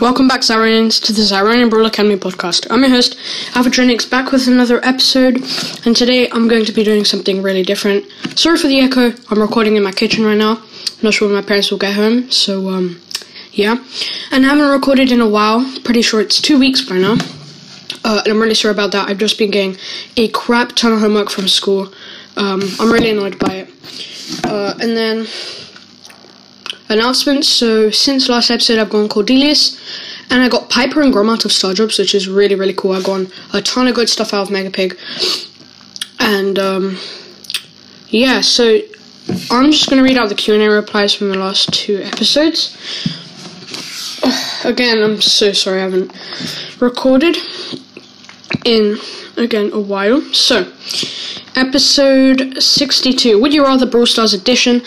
Welcome 0.00 0.28
back, 0.28 0.42
Xyronians, 0.42 1.02
to 1.06 1.12
the 1.12 1.22
Xyronian 1.22 1.70
Brawl 1.70 1.84
Academy 1.86 2.14
podcast. 2.14 2.68
I'm 2.70 2.82
your 2.82 2.90
host, 2.90 3.18
Alpha 3.56 3.68
Draynix, 3.68 4.08
back 4.08 4.30
with 4.30 4.46
another 4.46 4.78
episode, 4.84 5.42
and 5.84 5.96
today 5.96 6.30
I'm 6.30 6.46
going 6.46 6.64
to 6.66 6.72
be 6.72 6.84
doing 6.84 7.04
something 7.04 7.42
really 7.42 7.64
different. 7.64 8.04
Sorry 8.38 8.56
for 8.58 8.68
the 8.68 8.78
echo, 8.78 9.12
I'm 9.28 9.40
recording 9.40 9.74
in 9.74 9.82
my 9.82 9.90
kitchen 9.90 10.24
right 10.24 10.38
now. 10.38 10.58
I'm 10.58 11.02
not 11.02 11.14
sure 11.14 11.26
when 11.26 11.34
my 11.34 11.42
parents 11.42 11.72
will 11.72 11.78
get 11.78 11.94
home, 11.96 12.30
so, 12.30 12.68
um, 12.68 13.00
yeah. 13.50 13.84
And 14.30 14.46
I 14.46 14.50
haven't 14.50 14.70
recorded 14.70 15.10
in 15.10 15.20
a 15.20 15.28
while, 15.28 15.68
pretty 15.82 16.02
sure 16.02 16.20
it's 16.20 16.40
two 16.40 16.60
weeks 16.60 16.80
by 16.80 16.98
now. 16.98 17.16
Uh, 18.04 18.22
and 18.24 18.32
I'm 18.32 18.40
really 18.40 18.54
sorry 18.54 18.74
about 18.74 18.92
that. 18.92 19.08
I've 19.08 19.18
just 19.18 19.36
been 19.36 19.50
getting 19.50 19.76
a 20.16 20.28
crap 20.28 20.76
ton 20.76 20.92
of 20.92 21.00
homework 21.00 21.28
from 21.28 21.48
school. 21.48 21.92
Um, 22.36 22.62
I'm 22.78 22.92
really 22.92 23.10
annoyed 23.10 23.36
by 23.40 23.66
it. 23.66 24.44
Uh, 24.44 24.74
and 24.80 24.96
then 24.96 25.26
announcements. 26.88 27.48
So 27.48 27.90
since 27.90 28.28
last 28.28 28.50
episode, 28.50 28.78
I've 28.78 28.90
gone 28.90 29.08
Cordelius, 29.08 29.78
and 30.30 30.42
I 30.42 30.48
got 30.48 30.70
Piper 30.70 31.02
and 31.02 31.12
Grom 31.12 31.28
out 31.28 31.44
of 31.44 31.52
Star 31.52 31.74
Drops, 31.74 31.98
which 31.98 32.14
is 32.14 32.28
really 32.28 32.54
really 32.54 32.74
cool. 32.74 32.92
I've 32.92 33.04
gotten 33.04 33.30
a 33.52 33.62
ton 33.62 33.88
of 33.88 33.94
good 33.94 34.08
stuff 34.08 34.32
out 34.34 34.42
of 34.42 34.48
Megapig, 34.48 34.96
and 36.20 36.58
um, 36.58 36.98
yeah. 38.08 38.40
So 38.40 38.80
I'm 39.50 39.70
just 39.70 39.88
gonna 39.90 40.02
read 40.02 40.16
out 40.16 40.28
the 40.28 40.34
Q 40.34 40.54
and 40.54 40.62
A 40.62 40.70
replies 40.70 41.14
from 41.14 41.30
the 41.30 41.38
last 41.38 41.72
two 41.72 41.98
episodes. 42.02 42.76
Again, 44.64 45.02
I'm 45.02 45.20
so 45.20 45.52
sorry 45.52 45.80
I 45.80 45.84
haven't 45.84 46.12
recorded 46.80 47.36
in 48.64 48.98
again 49.36 49.70
a 49.72 49.80
while. 49.80 50.20
So, 50.32 50.72
episode 51.54 52.60
62 52.62 53.40
Would 53.40 53.54
You 53.54 53.64
Rather 53.64 53.86
Brawl 53.86 54.06
Stars 54.06 54.34
Edition 54.34 54.82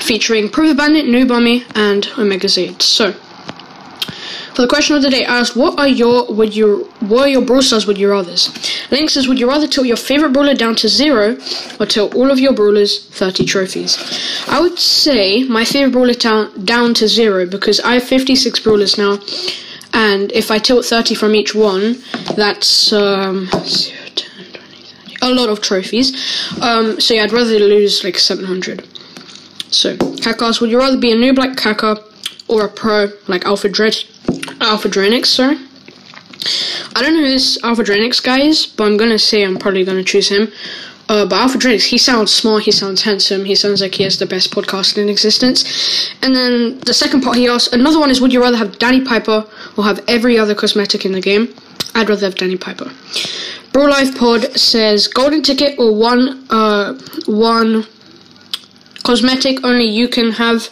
featuring 0.00 0.48
Prove 0.48 0.76
Bandit, 0.76 1.06
New 1.06 1.26
Bummy, 1.26 1.64
and 1.74 2.08
Omega 2.18 2.48
Z. 2.48 2.76
So, 2.80 3.14
for 4.54 4.62
the 4.62 4.68
question 4.68 4.94
of 4.94 5.02
the 5.02 5.10
day, 5.10 5.24
asked, 5.24 5.56
what 5.56 5.76
are 5.80 5.88
your 5.88 6.32
would 6.32 6.54
you 6.54 6.84
what 7.00 7.26
are 7.26 7.28
your 7.28 7.42
Brawl 7.42 7.60
Stars 7.60 7.88
would 7.88 7.98
you 7.98 8.08
rather's? 8.08 8.48
Link 8.92 9.10
says, 9.10 9.26
would 9.26 9.40
you 9.40 9.48
rather 9.48 9.66
tilt 9.66 9.88
your 9.88 9.96
favorite 9.96 10.32
brawler 10.32 10.54
down 10.54 10.76
to 10.76 10.88
zero 10.88 11.36
or 11.80 11.86
tilt 11.86 12.14
all 12.14 12.30
of 12.30 12.38
your 12.38 12.52
brawlers 12.52 13.04
30 13.08 13.44
trophies? 13.46 13.98
I 14.48 14.60
would 14.60 14.78
say 14.78 15.42
my 15.42 15.64
favorite 15.64 15.90
brawler 15.90 16.14
down, 16.14 16.64
down 16.64 16.94
to 16.94 17.08
zero 17.08 17.46
because 17.46 17.80
I 17.80 17.94
have 17.94 18.04
56 18.04 18.60
brawlers 18.60 18.96
now, 18.96 19.18
and 19.92 20.30
if 20.30 20.52
I 20.52 20.58
tilt 20.58 20.84
30 20.84 21.16
from 21.16 21.34
each 21.34 21.52
one, 21.52 21.96
that's 22.36 22.92
um, 22.92 23.46
0, 23.46 23.98
10, 24.14 24.52
20, 24.52 24.82
30, 24.84 25.16
a 25.22 25.30
lot 25.34 25.48
of 25.48 25.62
trophies. 25.62 26.12
Um, 26.62 27.00
so 27.00 27.14
yeah, 27.14 27.24
I'd 27.24 27.32
rather 27.32 27.58
lose 27.58 28.04
like 28.04 28.18
700. 28.18 28.86
So, 29.74 29.96
Kakas, 29.96 30.60
would 30.60 30.70
you 30.70 30.78
rather 30.78 30.96
be 30.96 31.10
a 31.10 31.16
noob 31.16 31.36
like 31.36 31.56
Kaka 31.56 32.02
or 32.46 32.64
a 32.64 32.68
pro 32.68 33.10
like 33.26 33.44
Alpha 33.44 33.68
Dread, 33.68 33.96
Alpha 34.60 34.88
Draynix, 34.88 35.26
sorry? 35.26 35.58
I 36.94 37.02
don't 37.02 37.14
know 37.14 37.22
who 37.22 37.30
this 37.30 37.62
Alpha 37.64 37.82
Draynix 37.82 38.22
guy 38.22 38.42
is, 38.42 38.66
but 38.66 38.84
I'm 38.84 38.96
gonna 38.96 39.18
say 39.18 39.42
I'm 39.42 39.56
probably 39.56 39.84
gonna 39.84 40.04
choose 40.04 40.28
him. 40.28 40.52
Uh, 41.08 41.26
but 41.26 41.40
Alpha 41.40 41.58
Draynix, 41.58 41.86
he 41.86 41.98
sounds 41.98 42.32
smart, 42.32 42.62
he 42.62 42.70
sounds 42.70 43.02
handsome, 43.02 43.44
he 43.44 43.54
sounds 43.54 43.82
like 43.82 43.94
he 43.96 44.04
has 44.04 44.18
the 44.18 44.26
best 44.26 44.52
podcast 44.52 44.96
in 44.96 45.08
existence. 45.08 46.14
And 46.22 46.34
then 46.36 46.78
the 46.80 46.94
second 46.94 47.22
part 47.22 47.36
he 47.36 47.48
asked, 47.48 47.74
another 47.74 47.98
one 47.98 48.10
is, 48.10 48.20
would 48.20 48.32
you 48.32 48.40
rather 48.40 48.56
have 48.56 48.78
Danny 48.78 49.00
Piper 49.00 49.44
or 49.76 49.84
have 49.84 50.02
every 50.06 50.38
other 50.38 50.54
cosmetic 50.54 51.04
in 51.04 51.12
the 51.12 51.20
game? 51.20 51.52
I'd 51.94 52.08
rather 52.08 52.26
have 52.26 52.36
Danny 52.36 52.56
Piper. 52.56 52.90
Brawl 53.72 53.90
Life 53.90 54.16
Pod 54.16 54.56
says, 54.56 55.08
golden 55.08 55.42
ticket 55.42 55.78
or 55.78 55.94
one, 55.94 56.46
uh, 56.48 56.94
one 57.26 57.86
cosmetic 59.04 59.64
only 59.64 59.84
you 59.84 60.08
can 60.08 60.32
have. 60.32 60.68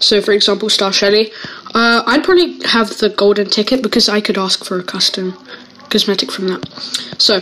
So, 0.00 0.20
for 0.20 0.32
example, 0.32 0.68
Star 0.68 0.92
Shelly. 0.92 1.32
Uh, 1.74 2.02
I'd 2.06 2.24
probably 2.24 2.60
have 2.66 2.98
the 2.98 3.08
golden 3.08 3.48
ticket 3.48 3.82
because 3.82 4.08
I 4.08 4.20
could 4.20 4.38
ask 4.38 4.64
for 4.64 4.78
a 4.78 4.82
custom 4.82 5.36
cosmetic 5.90 6.30
from 6.30 6.48
that. 6.48 6.68
So, 7.18 7.40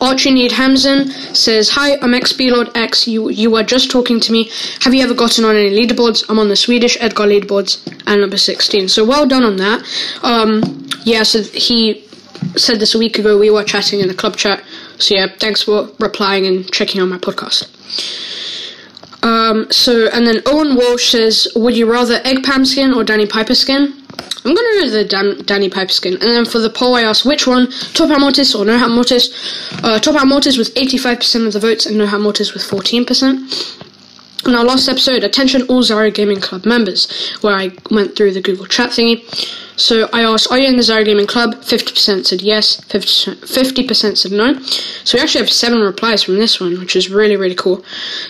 Archie 0.00 0.32
Need 0.32 0.50
Hamzen 0.52 1.10
says, 1.34 1.70
Hi, 1.70 1.94
I'm 1.94 2.10
XP 2.10 2.50
Lord 2.50 2.76
X. 2.76 3.06
You 3.06 3.28
you 3.30 3.54
are 3.56 3.62
just 3.62 3.90
talking 3.90 4.18
to 4.20 4.32
me. 4.32 4.50
Have 4.80 4.92
you 4.94 5.02
ever 5.02 5.14
gotten 5.14 5.44
on 5.44 5.54
any 5.56 5.70
leaderboards? 5.70 6.24
I'm 6.28 6.40
on 6.40 6.48
the 6.48 6.56
Swedish 6.56 6.96
Edgar 7.00 7.24
leaderboards 7.24 7.86
and 8.06 8.20
number 8.20 8.36
16. 8.36 8.88
So 8.88 9.04
well 9.04 9.26
done 9.26 9.44
on 9.44 9.56
that. 9.58 9.80
Um, 10.22 10.88
yeah, 11.04 11.22
so 11.22 11.42
he 11.42 12.04
said 12.56 12.80
this 12.80 12.94
a 12.96 12.98
week 12.98 13.18
ago. 13.18 13.38
We 13.38 13.50
were 13.50 13.64
chatting 13.64 14.00
in 14.00 14.08
the 14.08 14.14
club 14.14 14.36
chat. 14.36 14.64
So 14.98 15.14
yeah, 15.14 15.28
thanks 15.38 15.62
for 15.62 15.88
replying 16.00 16.46
and 16.46 16.70
checking 16.72 17.00
on 17.00 17.08
my 17.08 17.18
podcast. 17.18 17.68
Um, 19.22 19.70
so, 19.70 20.08
and 20.12 20.26
then 20.26 20.42
Owen 20.46 20.74
Walsh 20.76 21.10
says, 21.10 21.48
Would 21.54 21.76
you 21.76 21.90
rather 21.90 22.20
Egg 22.24 22.42
Pam 22.42 22.64
skin 22.64 22.92
or 22.92 23.04
Danny 23.04 23.26
Piper 23.26 23.54
skin? 23.54 23.94
I'm 24.44 24.54
gonna 24.54 24.80
do 24.82 24.90
the 24.90 25.04
Dan- 25.04 25.42
Danny 25.44 25.68
Piper 25.70 25.92
skin. 25.92 26.14
And 26.14 26.22
then 26.22 26.44
for 26.44 26.58
the 26.58 26.70
poll, 26.70 26.96
I 26.96 27.02
asked 27.02 27.24
which 27.24 27.46
one, 27.46 27.70
Top 27.94 28.08
Hat 28.08 28.20
Mortis 28.20 28.54
or 28.54 28.64
No 28.64 28.76
Hat 28.76 28.90
Mortis. 28.90 29.30
Uh, 29.84 30.00
Top 30.00 30.16
Hat 30.16 30.26
Mortis 30.26 30.56
with 30.58 30.74
85% 30.74 31.46
of 31.46 31.52
the 31.52 31.60
votes 31.60 31.86
and 31.86 31.96
No 31.96 32.06
Hat 32.06 32.20
Mortis 32.20 32.52
with 32.52 32.62
14%. 32.62 33.78
In 34.48 34.56
our 34.56 34.64
last 34.64 34.88
episode, 34.88 35.22
attention 35.22 35.62
all 35.68 35.84
Zyro 35.84 36.12
Gaming 36.12 36.40
Club 36.40 36.66
members, 36.66 37.08
where 37.42 37.54
I 37.54 37.70
went 37.92 38.16
through 38.16 38.32
the 38.32 38.40
Google 38.40 38.66
chat 38.66 38.90
thingy. 38.90 39.22
So 39.76 40.08
I 40.12 40.22
asked, 40.22 40.50
are 40.50 40.58
you 40.58 40.68
in 40.68 40.76
the 40.76 40.82
Zara 40.82 41.04
Gaming 41.04 41.26
Club? 41.26 41.54
50% 41.54 42.26
said 42.26 42.42
yes, 42.42 42.80
50% 42.82 44.16
said 44.18 44.32
no. 44.32 44.60
So 44.60 45.16
we 45.16 45.22
actually 45.22 45.40
have 45.40 45.50
seven 45.50 45.80
replies 45.80 46.22
from 46.22 46.36
this 46.36 46.60
one, 46.60 46.78
which 46.78 46.94
is 46.94 47.08
really, 47.10 47.36
really 47.36 47.54
cool. 47.54 47.84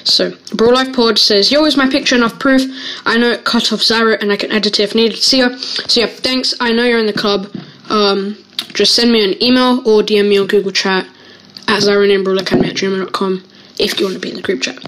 So, 0.04 0.32
Brawl 0.54 0.74
Life 0.74 0.94
Pod 0.94 1.18
says, 1.18 1.50
Yo, 1.50 1.64
is 1.64 1.76
my 1.76 1.88
picture 1.88 2.14
enough 2.14 2.38
proof? 2.38 2.62
I 3.04 3.18
know 3.18 3.30
it 3.30 3.44
cut 3.44 3.72
off 3.72 3.82
Zara 3.82 4.18
and 4.20 4.30
I 4.30 4.36
can 4.36 4.52
edit 4.52 4.78
it 4.78 4.84
if 4.84 4.94
needed. 4.94 5.18
See 5.18 5.38
ya. 5.38 5.56
So 5.56 6.00
yeah, 6.00 6.06
thanks. 6.06 6.54
I 6.60 6.72
know 6.72 6.84
you're 6.84 7.00
in 7.00 7.06
the 7.06 7.12
club. 7.12 7.54
Um, 7.90 8.36
just 8.72 8.94
send 8.94 9.12
me 9.12 9.24
an 9.24 9.42
email 9.42 9.80
or 9.86 10.02
DM 10.02 10.28
me 10.28 10.38
on 10.38 10.46
Google 10.46 10.72
chat 10.72 11.06
at 11.68 11.80
zyronambrawlacademy 11.82 12.68
at 12.68 12.76
gmail.com 12.76 13.44
if 13.78 13.98
you 13.98 14.06
want 14.06 14.14
to 14.14 14.20
be 14.20 14.30
in 14.30 14.36
the 14.36 14.42
group 14.42 14.62
chat. 14.62 14.78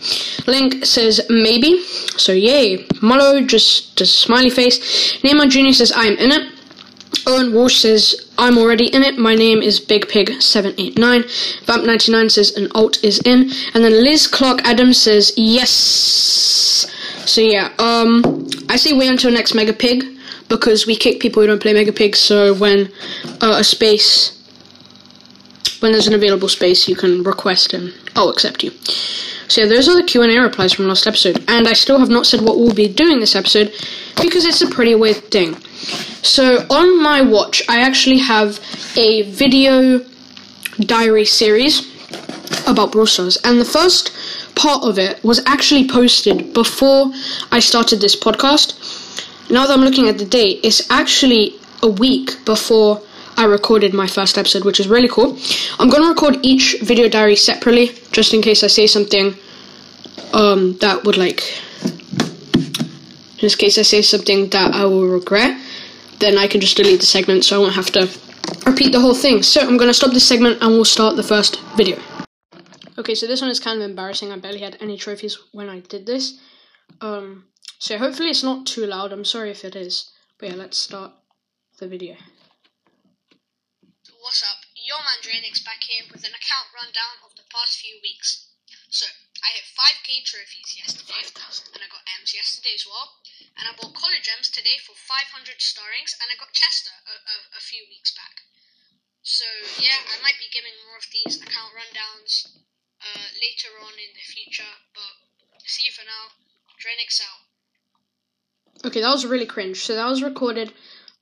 Link 0.47 0.85
says 0.85 1.21
maybe, 1.29 1.83
so 2.17 2.33
yay. 2.33 2.85
Mullo 3.03 3.47
just 3.47 4.01
a 4.01 4.07
smiley 4.07 4.51
face. 4.51 4.79
Neymar 5.23 5.51
Jr. 5.51 5.73
says 5.73 5.93
I'm 5.95 6.17
in 6.17 6.31
it. 6.31 6.55
Owen 7.27 7.55
Walsh 7.55 7.77
says 7.77 8.31
I'm 8.37 8.59
already 8.59 8.87
in 8.87 9.03
it. 9.03 9.19
My 9.19 9.35
name 9.35 9.63
is 9.63 9.81
Big 9.81 10.09
Pig 10.09 10.43
789. 10.43 11.23
Vamp99 11.65 12.31
says 12.31 12.57
an 12.57 12.69
alt 12.75 13.03
is 13.03 13.21
in. 13.25 13.51
And 13.73 13.85
then 13.85 13.93
Liz 13.93 14.27
Clark 14.27 14.61
Adams 14.65 15.01
says 15.01 15.33
yes. 15.37 15.71
So 17.27 17.41
yeah, 17.41 17.73
um, 17.79 18.47
I 18.69 18.77
say 18.77 18.93
wait 18.93 19.09
until 19.11 19.31
next 19.31 19.55
Mega 19.55 19.73
Pig 19.73 20.05
because 20.49 20.87
we 20.87 20.97
kick 20.97 21.21
people 21.21 21.41
who 21.41 21.47
don't 21.47 21.63
play 21.63 21.73
Mega 21.73 21.93
Pig. 21.93 22.17
So 22.17 22.55
when 22.55 22.93
uh, 23.41 23.57
a 23.59 23.65
space 23.65 24.34
when 25.81 25.93
there's 25.93 26.07
an 26.07 26.15
available 26.15 26.49
space, 26.49 26.89
you 26.89 26.97
can 26.97 27.23
request 27.23 27.75
and 27.75 27.93
I'll 28.17 28.31
accept 28.31 28.63
you. 28.63 28.71
So 29.49 29.67
those 29.69 29.89
are 29.89 29.97
the 29.97 30.03
Q&A 30.03 30.39
replies 30.39 30.73
from 30.73 30.89
last 30.89 31.07
episode, 31.07 31.45
and 31.49 31.69
I 31.69 31.75
still 31.75 31.99
have 31.99 32.09
not 32.09 32.27
said 32.27 32.41
what 32.41 32.57
we'll 32.57 32.75
be 32.75 32.89
doing 32.89 33.21
this 33.21 33.37
episode 33.37 33.73
because 34.21 34.45
it's 34.47 34.63
a 34.63 34.71
pretty 34.71 34.95
weird 34.95 35.31
thing. 35.31 35.57
So 36.23 36.67
on 36.71 37.03
my 37.03 37.21
watch, 37.21 37.63
I 37.69 37.81
actually 37.81 38.19
have 38.19 38.59
a 38.97 39.23
video 39.31 40.05
diary 40.81 41.27
series 41.27 41.91
about 42.67 42.93
Brawl 42.93 43.07
Stars, 43.07 43.37
and 43.45 43.61
the 43.61 43.65
first 43.65 44.13
part 44.55 44.83
of 44.85 44.99
it 44.99 45.23
was 45.23 45.43
actually 45.47 45.89
posted 45.89 46.55
before 46.55 47.13
I 47.53 47.61
started 47.61 48.01
this 48.01 48.17
podcast. 48.17 48.81
Now 49.51 49.67
that 49.67 49.75
I'm 49.75 49.85
looking 49.85 50.09
at 50.09 50.17
the 50.17 50.25
date, 50.25 50.61
it's 50.63 50.91
actually 50.91 51.55
a 51.83 51.89
week 51.89 52.45
before 52.47 53.03
I 53.37 53.45
recorded 53.47 53.93
my 53.93 54.07
first 54.07 54.39
episode, 54.39 54.65
which 54.65 54.81
is 54.81 54.89
really 54.89 55.09
cool. 55.09 55.37
I'm 55.79 55.89
gonna 55.91 56.09
record 56.09 56.39
each 56.43 56.77
video 56.83 57.09
diary 57.09 57.37
separately, 57.37 57.91
just 58.13 58.33
in 58.33 58.43
case 58.43 58.63
I 58.63 58.69
say 58.69 58.87
something 58.87 59.35
um, 60.33 60.77
that 60.79 61.05
would 61.05 61.17
like, 61.17 61.43
in 61.85 63.41
this 63.41 63.57
case, 63.57 63.77
I 63.79 63.83
say 63.83 64.03
something 64.03 64.49
that 64.51 64.75
I 64.75 64.85
will 64.85 65.07
regret. 65.07 65.61
Then 66.21 66.39
I 66.39 66.47
can 66.47 66.61
just 66.61 66.77
delete 66.77 67.01
the 67.01 67.07
segment, 67.07 67.45
so 67.45 67.57
I 67.57 67.59
won't 67.59 67.75
have 67.75 67.91
to 67.93 68.09
repeat 68.67 68.93
the 68.93 69.01
whole 69.01 69.15
thing. 69.15 69.43
So 69.43 69.61
I'm 69.61 69.77
gonna 69.77 69.95
stop 69.95 70.13
this 70.13 70.27
segment, 70.27 70.63
and 70.63 70.71
we'll 70.71 70.85
start 70.85 71.17
the 71.17 71.23
first 71.23 71.61
video. 71.77 71.99
Okay, 72.97 73.15
so 73.17 73.27
this 73.27 73.41
one 73.41 73.51
is 73.51 73.59
kind 73.59 73.83
of 73.83 73.89
embarrassing. 73.89 74.31
I 74.31 74.39
barely 74.39 74.61
had 74.61 74.79
any 74.81 74.97
trophies 74.97 75.37
when 75.53 75.69
I 75.69 75.81
did 75.81 76.07
this. 76.07 76.39
Um, 77.01 77.47
so 77.79 77.99
hopefully 77.99 78.31
it's 78.31 78.45
not 78.45 78.67
too 78.67 78.87
loud. 78.87 79.13
I'm 79.13 79.25
sorry 79.25 79.51
if 79.51 79.65
it 79.65 79.75
is. 79.75 80.13
But 80.39 80.51
yeah, 80.51 80.55
let's 80.55 80.79
start 80.79 81.13
the 81.81 81.89
video. 81.89 82.15
What's 84.21 84.43
up? 84.43 84.57
Your 84.87 84.99
back 85.61 85.85
here 85.87 86.03
with 86.11 86.25
an 86.27 86.35
account 86.35 86.73
rundown 86.75 87.23
of 87.23 87.37
the 87.37 87.47
past 87.53 87.79
few 87.79 88.01
weeks. 88.03 88.51
So, 88.89 89.07
I 89.45 89.53
hit 89.55 89.67
5k 89.77 90.25
trophies 90.25 90.79
yesterday, 90.79 91.21
and 91.21 91.83
I 91.83 91.89
got 91.91 92.07
Emz 92.09 92.33
yesterday 92.33 92.75
as 92.75 92.87
well. 92.87 93.21
And 93.59 93.69
I 93.69 93.77
bought 93.77 93.95
college 93.95 94.27
Emz 94.31 94.51
today 94.51 94.81
for 94.81 94.97
500 94.97 95.61
starrings, 95.61 96.17
and 96.19 96.31
I 96.33 96.39
got 96.41 96.57
Chester 96.57 96.95
a, 97.05 97.15
a, 97.23 97.37
a 97.59 97.63
few 97.63 97.85
weeks 97.91 98.15
back. 98.15 98.47
So, 99.23 99.45
yeah, 99.79 100.01
I 100.11 100.23
might 100.23 100.41
be 100.41 100.49
giving 100.49 100.75
more 100.89 100.97
of 100.97 101.07
these 101.13 101.37
account 101.43 101.77
rundowns 101.77 102.49
uh, 103.05 103.29
later 103.37 103.77
on 103.79 103.95
in 104.01 104.17
the 104.17 104.25
future, 104.25 104.75
but 104.95 105.13
see 105.65 105.87
you 105.87 105.93
for 105.93 106.07
now. 106.09 106.33
Draynix 106.81 107.21
out. 107.21 107.45
Okay, 108.87 109.01
that 109.01 109.13
was 109.13 109.27
really 109.27 109.47
cringe. 109.47 109.79
So 109.85 109.95
that 109.95 110.09
was 110.09 110.23
recorded 110.23 110.73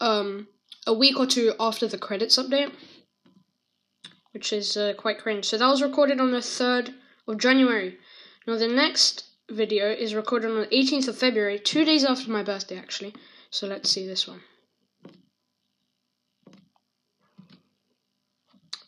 um 0.00 0.48
a 0.86 0.92
week 0.92 1.18
or 1.18 1.26
two 1.26 1.54
after 1.60 1.86
the 1.86 1.98
credits 1.98 2.36
update, 2.36 2.72
which 4.32 4.52
is 4.52 4.76
uh, 4.76 4.94
quite 4.96 5.18
cringe. 5.18 5.44
So 5.44 5.58
that 5.58 5.66
was 5.68 5.82
recorded 5.82 6.20
on 6.20 6.32
the 6.32 6.42
third 6.42 6.94
of 7.28 7.38
January. 7.38 7.98
Now 8.46 8.56
the 8.56 8.68
next 8.68 9.24
video 9.50 9.90
is 9.90 10.14
recorded 10.14 10.50
on 10.50 10.60
the 10.60 10.66
18th 10.66 11.08
of 11.08 11.18
February, 11.18 11.58
two 11.58 11.84
days 11.84 12.04
after 12.04 12.30
my 12.30 12.42
birthday, 12.42 12.76
actually. 12.78 13.14
So 13.50 13.66
let's 13.66 13.90
see 13.90 14.06
this 14.06 14.26
one. 14.26 14.40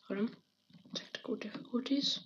Hold 0.08 0.20
on. 0.20 0.31
Technical 0.94 1.37
difficulties. 1.37 2.20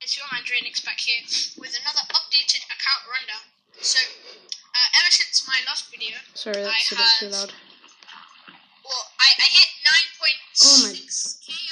It's 0.00 0.16
your 0.16 0.26
man 0.32 0.42
Draynix 0.46 0.84
back 0.84 1.00
here 1.00 1.22
with 1.58 1.74
another 1.82 2.04
updated 2.14 2.62
account 2.70 3.02
rundown. 3.10 3.44
So, 3.80 3.98
uh, 3.98 4.88
ever 5.02 5.10
since 5.10 5.46
my 5.48 5.58
last 5.66 5.90
video, 5.90 6.16
Sorry, 6.34 6.62
that's 6.62 6.92
I 6.92 6.94
a 6.94 6.98
bit 6.98 7.10
too 7.18 7.28
loud. 7.28 7.52
well, 8.84 9.04
I, 9.20 9.28
I 9.36 9.48
hit 9.50 9.68
9.6 9.75 9.75
Oh 10.26 10.76
my- 10.88 10.96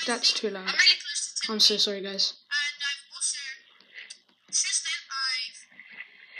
That's 0.06 0.32
too 0.32 0.50
loud. 0.50 0.68
I'm 0.68 0.74
really 0.76 0.98
close 1.00 1.34
to 1.34 1.46
10 1.46 1.54
I'm 1.54 1.60
so 1.60 1.76
sorry, 1.76 2.00
guys. 2.02 2.34
and 2.34 2.78
I've 2.84 3.04
also 3.14 3.40
since 4.50 4.78
then 4.84 5.00
I've 5.10 5.58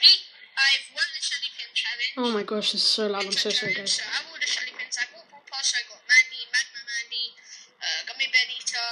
beat 0.01 0.23
I've 0.55 0.87
won 0.95 1.09
the 1.17 1.23
Shelly 1.25 1.51
Pin 1.59 1.71
challenge. 1.75 2.15
Oh 2.21 2.31
my 2.31 2.45
gosh, 2.47 2.73
this 2.73 2.83
is 2.85 2.89
so 2.89 3.07
loud. 3.11 3.25
I'm 3.27 3.33
so 3.35 3.51
sorry, 3.51 3.75
guys. 3.75 3.99
So 3.99 4.05
I 4.07 4.23
bought 4.31 4.39
the 4.41 4.47
Shelly 4.47 4.71
Pins. 4.79 4.97
I 5.01 5.05
bought 5.11 5.27
Brawl 5.33 5.43
Pass. 5.51 5.75
I 5.75 5.83
got 5.91 5.99
Mandy, 6.07 6.47
Magma 6.55 6.81
Mandy, 6.87 7.27
uh, 7.83 8.01
Gummy 8.07 8.29
Bear 8.31 8.47
Eater. 8.55 8.91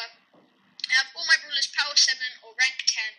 I 0.90 0.92
have 1.00 1.08
all 1.14 1.24
my 1.30 1.38
brawlers 1.40 1.70
power 1.72 1.94
seven 1.94 2.28
or 2.42 2.52
rank 2.58 2.82
ten, 2.90 3.12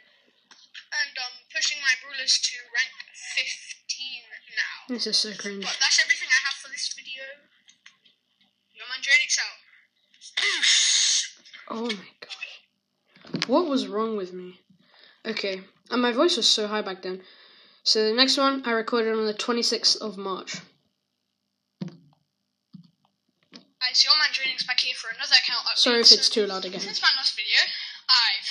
and 0.51 1.13
I'm 1.17 1.37
pushing 1.49 1.79
my 1.81 1.95
brawlers 2.03 2.37
to 2.37 2.55
rank 2.75 2.93
fifteen 3.15 4.27
now. 4.53 4.75
This 4.93 5.07
is 5.07 5.17
so 5.17 5.31
cringe. 5.39 5.63
But 5.63 5.77
that's 5.79 5.97
everything 6.03 6.27
I 6.29 6.41
have 6.51 6.57
for 6.59 6.67
this 6.69 6.91
video. 6.93 7.23
Your 8.75 8.85
man 8.91 8.99
Draynix 9.01 9.39
out. 9.39 9.61
Oh 11.69 11.87
my 11.87 12.11
gosh. 12.19 13.42
What 13.53 13.69
was 13.69 13.85
wrong 13.85 14.17
with 14.17 14.33
me? 14.33 14.57
Okay, 15.23 15.61
and 15.91 16.01
my 16.01 16.11
voice 16.11 16.37
was 16.37 16.49
so 16.49 16.65
high 16.65 16.81
back 16.81 17.03
then. 17.03 17.21
So 17.83 18.01
the 18.09 18.15
next 18.17 18.35
one 18.35 18.65
I 18.65 18.71
recorded 18.71 19.13
on 19.13 19.27
the 19.27 19.33
26th 19.37 20.01
of 20.01 20.17
March. 20.17 20.57
So 23.93 24.09
your 24.09 24.17
man 24.17 24.33
Draynix 24.33 24.65
back 24.65 24.79
here 24.81 24.97
for 24.97 25.13
another 25.13 25.37
account 25.37 25.61
update. 25.69 25.77
Sorry 25.85 26.01
if 26.01 26.07
So- 26.09 26.15
it's 26.17 26.29
too 26.33 26.47
loud 26.49 26.65
again. 26.65 26.81
Since 26.81 26.97
my 27.05 27.13
last 27.15 27.35
video, 27.37 27.61
I've 28.09 28.49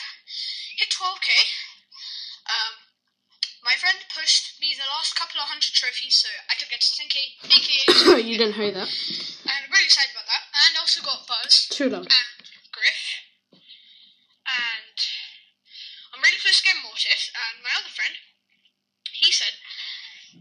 hit 0.79 0.87
12k. 0.95 1.35
Um, 2.47 2.73
my 3.67 3.75
friend 3.75 3.99
pushed 4.15 4.61
me 4.63 4.71
the 4.79 4.87
last 4.95 5.17
couple 5.19 5.41
of 5.43 5.49
hundred 5.51 5.75
trophies, 5.75 6.15
so 6.23 6.29
I 6.49 6.55
could 6.55 6.71
get 6.71 6.79
to 6.81 6.91
10k, 6.95 7.43
aka, 7.43 8.23
you 8.31 8.39
didn't 8.39 8.55
hear 8.55 8.71
that. 8.71 8.87
and 8.87 9.51
I'm 9.67 9.71
really 9.75 9.91
excited 9.91 10.15
about 10.15 10.31
that. 10.31 10.43
And 10.71 10.79
also 10.79 11.03
got 11.03 11.27
Buzz 11.27 11.67
Too 11.75 11.91
loud. 11.91 12.07
and 12.07 12.47
Griff, 12.71 13.03
and 14.47 14.99
To 16.53 16.61
getting 16.61 16.85
Mortis. 16.85 17.33
And 17.33 17.65
my 17.65 17.73
other 17.81 17.89
friend, 17.89 18.13
he 19.09 19.33
said 19.33 19.57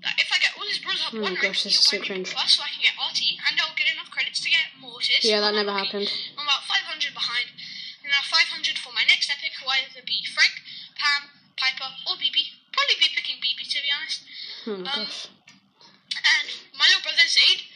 that 0.04 0.19
if 0.19 0.28
I 0.28 0.44
get 0.44 0.52
all 0.60 0.68
his 0.68 0.84
bros 0.84 1.00
up 1.08 1.16
Oh 1.16 1.24
one 1.24 1.40
rank, 1.40 1.56
gosh, 1.56 1.63
this 1.63 1.80
he'll 1.80 1.88
so 1.88 2.04
buy 2.04 2.19
me. 2.19 2.28
Plus, 2.28 2.60
so 2.60 2.68
I 2.68 2.72
can 2.75 2.84
get 2.84 3.00
RT, 3.00 3.40
and 3.40 3.56
I'll 3.63 3.75
get 3.80 3.88
enough 3.88 4.12
credits 4.12 4.44
to 4.44 4.52
get 4.52 4.75
Mortis. 4.75 5.24
Yeah, 5.24 5.40
that 5.40 5.56
never 5.56 5.72
happened. 5.72 6.12
I'm 6.36 6.44
about 6.44 6.68
500 6.68 7.16
behind. 7.16 7.56
And 8.04 8.12
now 8.12 8.28
500 8.28 8.75
for 8.84 8.92
my 8.92 9.08
next 9.08 9.31
epic 9.31 9.56
who 9.56 9.63
will 9.72 9.80
either 9.80 10.04
be 10.04 10.19
Frank, 10.36 10.60
Pam, 11.00 11.31
Piper, 11.56 11.88
or 12.12 12.19
Bibi. 12.19 12.60
Probably 12.75 13.00
be 13.00 13.07
picking 13.16 13.40
Bibi 13.40 13.64
to 13.72 13.80
be 13.80 13.92
honest. 13.96 14.19
Oh 14.68 14.84
Um, 14.84 14.84
gosh. 14.84 15.31
And 16.12 16.48
my 16.75 16.92
little 16.92 17.07
brother 17.07 17.24
Zaid, 17.24 17.72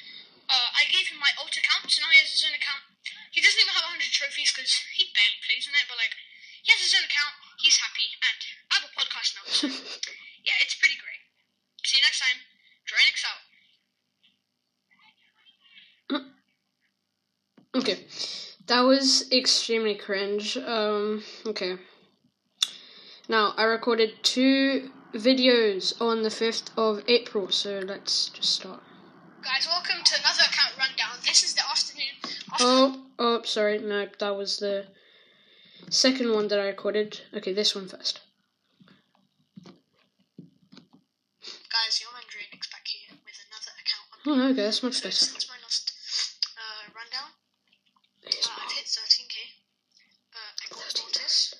uh, 0.51 0.75
I 0.75 0.83
gave 0.91 1.07
him 1.07 1.23
my 1.23 1.31
alt 1.39 1.55
account, 1.55 1.87
so 1.87 2.03
now 2.03 2.11
he 2.11 2.19
has 2.19 2.35
his 2.35 2.43
own 2.43 2.51
account. 2.51 2.83
He 3.31 3.39
doesn't 3.39 3.59
even 3.63 3.71
have 3.79 3.87
100 3.95 4.11
trophies 4.11 4.51
because 4.51 4.75
he 4.91 5.07
barely 5.15 5.39
plays 5.39 5.71
in 5.71 5.75
it, 5.77 5.87
but 5.87 5.95
like, 5.95 6.19
he 6.65 6.73
has 6.75 6.81
his 6.83 6.95
own 6.97 7.05
account, 7.07 7.44
he's 7.65 7.77
happy, 7.77 8.05
and 8.21 8.39
I 8.69 8.75
have 8.77 8.85
a 8.85 8.93
podcast 8.93 9.33
now. 9.35 9.45
So, 9.47 9.67
yeah, 10.45 10.61
it's 10.61 10.75
pretty 10.75 10.95
great. 11.01 11.21
See 11.83 11.97
you 11.97 12.03
next 12.05 12.21
time. 12.21 12.39
Draynix 12.85 13.25
out. 13.25 13.41
Okay. 17.75 17.97
That 18.67 18.81
was 18.83 19.29
extremely 19.33 19.95
cringe. 19.95 20.55
Um, 20.55 21.23
okay. 21.45 21.75
Now, 23.27 23.53
I 23.57 23.63
recorded 23.63 24.23
two 24.23 24.91
videos 25.13 25.99
on 26.01 26.23
the 26.23 26.29
5th 26.29 26.69
of 26.77 27.03
April, 27.09 27.51
so 27.51 27.81
let's 27.85 28.29
just 28.29 28.49
start. 28.51 28.81
Guys, 29.43 29.67
welcome 29.67 30.01
to 30.05 30.15
another 30.21 30.43
account 30.49 30.77
rundown. 30.77 31.17
This 31.25 31.43
is 31.43 31.53
the 31.53 31.63
afternoon. 31.69 32.15
After 32.53 32.63
Oh, 32.63 33.01
oh, 33.19 33.41
sorry, 33.43 33.79
no, 33.79 34.07
that 34.19 34.35
was 34.37 34.55
the 34.59 34.85
second 35.89 36.31
one 36.33 36.47
that 36.49 36.59
I 36.59 36.67
recorded. 36.67 37.21
Okay, 37.33 37.53
this 37.53 37.75
one 37.75 37.87
first. 37.87 38.21
Guys, 41.69 41.99
your 42.01 42.11
man 42.13 42.23
Draynix 42.31 42.71
back 42.71 42.85
here 42.87 43.15
with 43.25 43.37
another 43.49 43.73
account 43.77 44.07
on 44.15 44.19
Oh, 44.25 44.51
okay, 44.51 44.63
that's 44.63 44.81
much 44.83 44.95
So 44.95 45.03
better. 45.05 45.15
since 45.15 45.47
my 45.49 45.55
last 45.61 45.93
uh, 46.57 46.83
rundown, 46.95 47.29
uh, 48.25 48.63
I've 48.63 48.71
hit 48.71 48.85
13k. 48.85 49.35
Uh, 50.33 50.51
I 50.55 50.65
got 50.71 51.01
Mortis, 51.03 51.55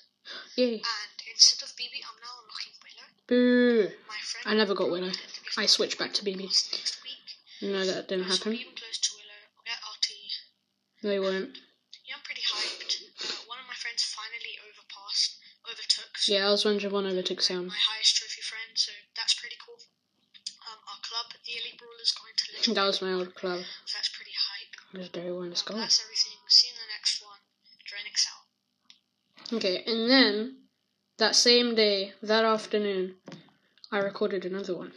Yay. 0.56 0.75
and 0.83 1.18
instead 1.31 1.62
of 1.68 1.75
Bibi, 1.78 2.01
I'm 2.04 2.18
now 2.24 2.33
unlocking 2.42 2.75
Willow. 2.83 3.07
Boo. 3.28 3.92
My 4.07 4.19
friend. 4.24 4.44
I 4.48 4.54
never 4.56 4.74
got 4.74 4.89
Willow. 4.92 5.12
I 5.57 5.66
switched 5.66 6.00
back 6.00 6.13
to 6.16 6.24
Bibi. 6.25 6.50
No, 7.62 7.86
that 7.86 8.07
didn't 8.07 8.25
happen. 8.28 8.54
even 8.54 8.75
close 8.75 8.98
to 9.00 9.10
Willow. 9.16 9.39
We'll 9.56 9.68
get 9.68 9.80
RT. 9.83 10.07
They 11.04 11.19
won't. 11.19 11.56
Yeah, 12.07 12.16
I'm 12.19 12.24
pretty 12.28 12.44
hyped. 12.44 13.00
Uh, 13.24 13.48
one 13.48 13.60
of 13.60 13.68
my 13.68 13.74
friends 13.80 14.04
finally 14.04 14.60
overpassed, 14.68 15.39
overtook. 15.66 16.12
So 16.14 16.14
Yeah, 16.27 16.48
I 16.48 16.51
was 16.51 16.66
wondering 16.66 16.94
one 16.94 17.06
overtook 17.06 17.42
Sam. 17.42 17.68
My 17.68 17.74
highest 17.75 18.16
trophy 18.18 18.42
friend, 18.42 18.72
so 18.74 18.92
that's 19.16 19.33
pretty 19.36 19.57
cool. 19.66 19.75
Um, 20.66 20.80
our 20.89 21.00
club, 21.01 21.27
the 21.45 21.51
Elite 21.54 21.77
Brawlers, 21.77 22.13
going 22.18 22.33
to. 22.63 22.74
That 22.74 22.86
was 22.86 23.01
my 23.01 23.13
old 23.13 23.36
club. 23.36 23.60
So 23.86 23.98
that's 23.98 24.10
pretty 24.10 24.31
hype. 24.33 25.00
Legendary 25.01 25.33
one, 25.33 25.50
let's 25.50 25.62
Um, 25.68 25.74
go. 25.75 25.80
that's 25.80 26.01
everything. 26.01 26.38
See 26.48 26.68
you 26.68 26.74
in 26.74 26.80
the 26.80 26.92
next 26.94 27.22
one. 27.22 27.39
Draynix 27.86 28.25
out. 28.31 29.57
Okay, 29.57 29.83
and 29.86 30.10
then 30.10 30.57
that 31.18 31.36
same 31.36 31.75
day, 31.75 32.13
that 32.24 32.44
afternoon, 32.45 33.18
I 33.92 34.00
recorded 34.00 34.45
another 34.45 34.75
one. 34.75 34.94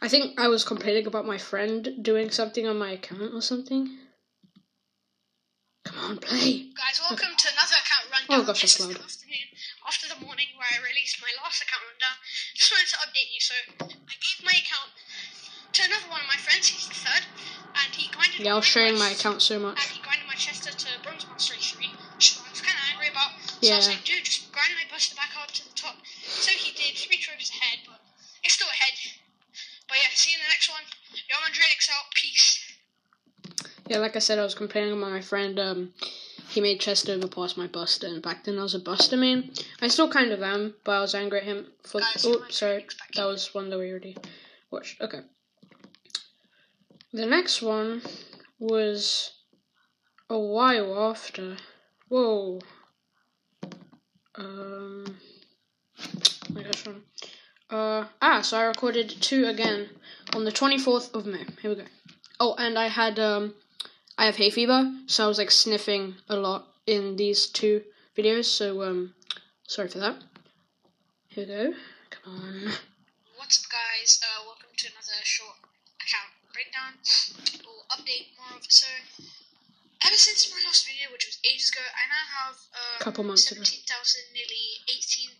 I 0.00 0.08
think 0.08 0.40
I 0.40 0.48
was 0.48 0.64
complaining 0.64 1.06
about 1.06 1.26
my 1.26 1.36
friend 1.36 1.98
doing 2.00 2.30
something 2.30 2.66
on 2.66 2.78
my 2.78 2.92
account 2.92 3.34
or 3.34 3.42
something. 3.42 3.98
Come 5.84 5.98
on, 5.98 6.16
play. 6.18 6.70
Guys, 6.72 7.00
welcome 7.00 7.36
to 7.36 7.48
another 7.52 7.76
account 7.84 8.10
rundown. 8.10 8.40
Oh 8.40 8.44
gosh, 8.46 8.62
this 8.62 8.76
that's 8.78 8.88
loud. 8.88 8.96
afternoon 9.04 9.48
after 9.90 10.06
the 10.06 10.22
morning 10.22 10.46
where 10.54 10.70
I 10.70 10.78
released 10.86 11.18
my 11.18 11.34
last 11.42 11.58
account 11.58 11.82
rundown. 11.82 12.14
Just 12.54 12.70
wanted 12.70 12.86
to 12.94 12.98
update 13.02 13.26
you. 13.34 13.42
So 13.42 13.58
I 13.82 14.14
gave 14.22 14.38
my 14.46 14.54
account 14.54 14.94
to 15.74 15.80
another 15.82 16.06
one 16.06 16.22
of 16.22 16.30
my 16.30 16.38
friends. 16.38 16.70
He's 16.70 16.86
the 16.86 16.94
third, 16.94 17.26
and 17.74 17.90
he 17.90 18.06
grinded. 18.14 18.46
Yeah, 18.46 18.54
I 18.54 18.62
was 18.62 18.70
sharing 18.70 18.94
my 19.02 19.10
account 19.10 19.42
so 19.42 19.58
much. 19.58 19.82
And 19.82 19.90
he 19.90 19.98
grinded 19.98 20.30
my 20.30 20.38
Chester 20.38 20.70
to 20.70 20.88
Bronze 21.02 21.26
Master 21.26 21.58
H3, 21.58 21.90
which 22.14 22.38
I 22.38 22.46
was 22.54 22.62
kind 22.62 22.78
of 22.78 22.86
angry 22.86 23.10
about. 23.10 23.34
So 23.58 23.66
I 23.66 23.82
was 23.82 23.90
like, 23.90 24.06
dude, 24.06 24.22
just 24.22 24.54
grind 24.54 24.78
my 24.78 24.86
Buster 24.86 25.18
back 25.18 25.34
up 25.34 25.50
to 25.58 25.62
the 25.66 25.74
top. 25.74 25.98
So 26.22 26.54
he 26.54 26.70
did. 26.70 26.94
Three 26.94 27.18
trophies 27.18 27.50
ahead, 27.50 27.82
but 27.82 27.98
it's 28.46 28.54
still 28.54 28.70
ahead. 28.70 28.94
But 29.90 29.98
yeah, 30.06 30.14
see 30.14 30.30
you 30.30 30.38
in 30.38 30.46
the 30.46 30.54
next 30.54 30.70
one. 30.70 30.86
Yo, 31.26 31.34
I'm 31.34 31.50
Andrex 31.50 31.90
out. 31.90 32.14
Peace. 32.14 32.62
Yeah, 33.90 33.98
like 33.98 34.14
I 34.14 34.22
said, 34.22 34.38
I 34.38 34.46
was 34.46 34.54
complaining 34.54 34.94
about 34.94 35.10
my 35.10 35.20
friend. 35.20 35.58
Um, 35.58 35.90
he 36.50 36.60
made 36.60 36.80
chest 36.80 37.08
overpass 37.08 37.56
my 37.56 37.68
Buster, 37.68 38.08
and 38.08 38.20
back 38.20 38.44
then 38.44 38.58
I 38.58 38.62
was 38.62 38.74
a 38.74 38.80
Buster 38.80 39.16
main. 39.16 39.52
I 39.80 39.88
still 39.88 40.10
kind 40.10 40.32
of 40.32 40.42
am, 40.42 40.74
but 40.84 40.92
I 40.92 41.00
was 41.00 41.14
angry 41.14 41.38
at 41.38 41.44
him 41.44 41.66
for. 41.84 42.00
Guys, 42.00 42.24
Oh, 42.26 42.44
sorry, 42.50 42.86
that 43.14 43.24
was 43.24 43.54
one 43.54 43.70
that 43.70 43.78
we 43.78 43.90
already 43.90 44.16
watched. 44.70 45.00
Okay. 45.00 45.20
The 47.12 47.26
next 47.26 47.62
one 47.62 48.02
was 48.58 49.32
a 50.28 50.38
while 50.38 51.10
after. 51.10 51.56
Whoa. 52.08 52.60
Um. 54.34 55.18
My 56.50 56.62
gosh, 56.62 56.86
one. 56.86 57.02
Uh 57.70 58.06
ah, 58.20 58.40
so 58.40 58.58
I 58.58 58.64
recorded 58.64 59.08
two 59.20 59.46
again 59.46 59.90
on 60.34 60.44
the 60.44 60.50
twenty 60.50 60.78
fourth 60.78 61.14
of 61.14 61.26
May. 61.26 61.44
Here 61.62 61.70
we 61.70 61.76
go. 61.76 61.84
Oh, 62.40 62.54
and 62.58 62.76
I 62.78 62.88
had 62.88 63.18
um, 63.20 63.54
I 64.20 64.26
have 64.26 64.36
hay 64.36 64.50
fever, 64.50 64.84
so 65.06 65.24
I 65.24 65.28
was 65.28 65.38
like 65.38 65.50
sniffing 65.50 66.16
a 66.28 66.36
lot 66.36 66.68
in 66.86 67.16
these 67.16 67.46
two 67.46 67.80
videos. 68.14 68.44
So 68.44 68.82
um, 68.82 69.14
sorry 69.66 69.88
for 69.88 69.96
that. 69.96 70.16
Here 71.28 71.46
we 71.46 71.48
go. 71.48 71.72
Come 72.10 72.34
on. 72.34 72.72
What's 73.40 73.64
up, 73.64 73.72
guys? 73.72 74.20
Uh, 74.20 74.44
welcome 74.44 74.76
to 74.76 74.88
another 74.92 75.24
short 75.24 75.56
account 76.04 76.36
breakdown 76.52 77.00
or 77.64 77.80
update 77.96 78.36
more 78.36 78.60
of. 78.60 78.64
So, 78.68 78.84
ever 80.04 80.20
since 80.20 80.52
my 80.52 80.60
last 80.68 80.84
video, 80.84 81.08
which 81.16 81.24
was 81.24 81.40
ages 81.48 81.72
ago, 81.72 81.80
I 81.80 82.04
now 82.12 82.24
have 82.44 82.56
um, 82.76 83.00
Couple 83.00 83.24
months 83.24 83.50
ago. 83.50 83.64
17,000, 83.64 84.20
nearly 84.36 84.84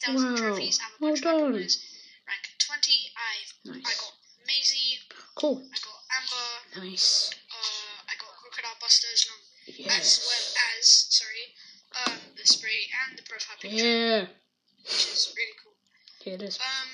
18,000 0.08 0.25
Wow, 0.25 0.37
trophies. 0.40 0.80
I 0.80 0.88
have 0.88 0.92
a 0.96 1.04
well 1.04 1.12
bunch 1.12 1.20
of 1.20 1.25
my 1.28 1.37
done. 1.37 1.52
Rank 1.52 2.44
20. 2.64 3.12
I've 3.12 3.52
I 3.76 3.92
got 3.92 4.12
Maisie. 4.49 5.04
Cool. 5.37 5.68
I 5.68 5.76
got 5.84 6.00
Amber. 6.16 6.88
Nice. 6.88 7.37
I 8.90 8.99
got 8.99 9.06
Crocodile 9.06 9.14
Busters 9.14 9.23
along 9.30 9.42
as 10.02 10.26
well 10.26 10.47
as 10.75 10.85
sorry, 11.14 11.47
um, 12.02 12.18
the 12.37 12.42
spray 12.47 12.90
and 13.06 13.18
the 13.18 13.23
profile 13.23 13.56
picture, 13.62 13.87
Yeah. 13.87 14.26
which 14.82 15.06
is 15.14 15.30
really 15.37 15.54
cool. 15.62 15.75
Here 16.26 16.35
it 16.35 16.42
is. 16.42 16.59
Um, 16.59 16.90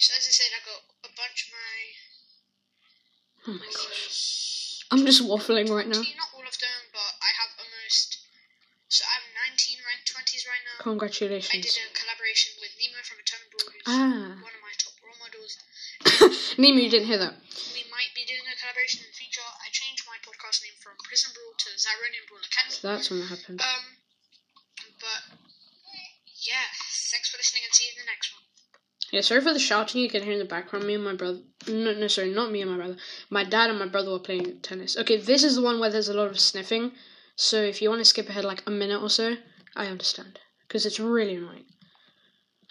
so 0.00 0.12
as 0.16 0.24
I 0.24 0.32
said, 0.32 0.50
I 0.56 0.60
got 0.64 0.80
a 1.04 1.12
bunch 1.16 1.38
of 1.44 1.52
my. 1.52 1.76
Oh 3.46 3.52
my 3.60 3.66
gosh. 3.68 4.80
I'm 4.90 5.04
just 5.04 5.20
waffling 5.22 5.68
right 5.68 5.86
now. 5.88 6.00
Not 6.00 6.32
all 6.32 6.46
of 6.48 6.56
them, 6.58 6.80
but 6.92 7.12
I 7.20 7.30
have 7.44 7.52
almost. 7.60 8.24
So 8.88 9.04
I'm 9.10 9.26
19 9.52 9.78
ranked 9.84 10.12
20s 10.16 10.44
right 10.46 10.64
now. 10.64 10.76
Congratulations! 10.84 11.50
I 11.52 11.60
did 11.60 11.76
a 11.76 11.92
collaboration 11.92 12.52
with 12.60 12.72
Nemo 12.78 13.00
from 13.02 13.18
Eternal 13.20 13.48
who's 13.52 13.82
Ah. 13.84 14.38
one 14.40 14.54
of 14.54 14.62
my 14.64 14.72
top 14.78 14.94
role 15.02 15.18
models. 15.18 15.58
Nemo, 16.60 16.78
you 16.78 16.88
didn't 16.92 17.08
hear 17.10 17.18
that. 17.18 17.34
We 17.74 17.82
might 17.90 18.14
be 18.14 18.22
doing 18.24 18.44
a 18.46 18.54
collaboration 18.54 19.02
podcast 20.24 20.64
name 20.64 20.76
from 20.80 20.96
Prison 21.04 21.30
Brawl 21.36 21.52
to 21.52 21.68
Xyronian 21.76 22.24
Brawl 22.26 22.40
Academy. 22.40 22.72
So 22.72 22.88
that's 22.88 23.08
when 23.12 23.20
it 23.20 23.28
happened. 23.28 23.60
Um, 23.60 23.84
but 24.98 25.20
yeah, 26.48 26.68
thanks 27.12 27.28
for 27.28 27.36
listening 27.36 27.62
and 27.64 27.74
see 27.76 27.84
you 27.84 27.92
in 27.92 28.04
the 28.04 28.10
next 28.10 28.32
one. 28.32 28.44
Yeah, 29.12 29.20
sorry 29.20 29.42
for 29.42 29.52
the 29.52 29.60
shouting 29.60 30.00
you 30.00 30.10
can 30.10 30.22
hear 30.24 30.32
in 30.32 30.38
the 30.38 30.44
background. 30.44 30.86
Me 30.86 30.94
and 30.94 31.04
my 31.04 31.14
brother. 31.14 31.40
No, 31.68 31.92
no, 31.92 32.08
sorry, 32.08 32.32
not 32.32 32.50
me 32.50 32.62
and 32.62 32.70
my 32.70 32.76
brother. 32.76 32.96
My 33.30 33.44
dad 33.44 33.70
and 33.70 33.78
my 33.78 33.86
brother 33.86 34.10
were 34.10 34.18
playing 34.18 34.60
tennis. 34.60 34.96
Okay, 34.96 35.18
this 35.18 35.44
is 35.44 35.54
the 35.54 35.62
one 35.62 35.78
where 35.78 35.90
there's 35.90 36.08
a 36.08 36.14
lot 36.14 36.30
of 36.30 36.40
sniffing. 36.40 36.92
So 37.36 37.62
if 37.62 37.80
you 37.80 37.90
want 37.90 38.00
to 38.00 38.04
skip 38.04 38.28
ahead 38.28 38.44
like 38.44 38.62
a 38.66 38.70
minute 38.70 39.02
or 39.02 39.10
so, 39.10 39.36
I 39.76 39.86
understand. 39.86 40.40
Because 40.66 40.86
it's 40.86 40.98
really 40.98 41.36
annoying. 41.36 41.66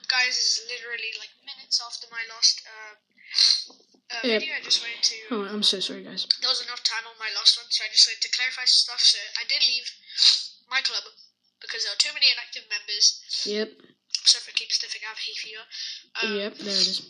Guys, 0.08 0.36
it's 0.36 0.66
literally 0.68 1.14
like 1.20 1.32
minutes 1.46 1.82
after 1.86 2.08
my 2.12 2.24
last 2.34 2.62
uh, 2.68 2.96
uh, 4.14 4.22
Yeah. 4.24 4.40
video. 4.40 4.56
I 4.56 4.62
just 4.62 4.82
wanted 4.82 5.02
to. 5.02 5.18
Oh, 5.32 5.44
I'm 5.50 5.64
so 5.64 5.80
sorry, 5.80 6.04
guys. 6.04 6.28
There 6.40 6.50
was 6.50 6.62
enough 6.62 6.84
time 6.84 7.06
on 7.10 7.18
my 7.18 7.30
last 7.34 7.58
one, 7.58 7.66
so 7.70 7.84
I 7.84 7.90
just 7.90 8.06
wanted 8.08 8.22
to 8.22 8.32
clarify 8.32 8.66
some 8.66 8.94
stuff. 8.94 9.02
So 9.02 9.20
I 9.38 9.44
did 9.50 9.62
leave 9.66 9.90
my 10.70 10.82
club 10.82 11.04
because 11.60 11.84
there 11.84 11.92
were 11.92 12.04
too 12.04 12.14
many 12.14 12.30
inactive 12.30 12.70
members. 12.70 13.22
Yep, 13.46 13.70
So 14.24 14.38
if 14.38 14.48
I 14.48 14.52
keep 14.54 14.72
sniffing, 14.72 15.02
I 15.04 15.10
have 15.10 15.20
hay 15.20 15.36
fever. 15.36 15.66
Um, 16.22 16.36
yep, 16.38 16.54
there 16.62 16.78
it 16.78 16.88
is. 16.88 17.02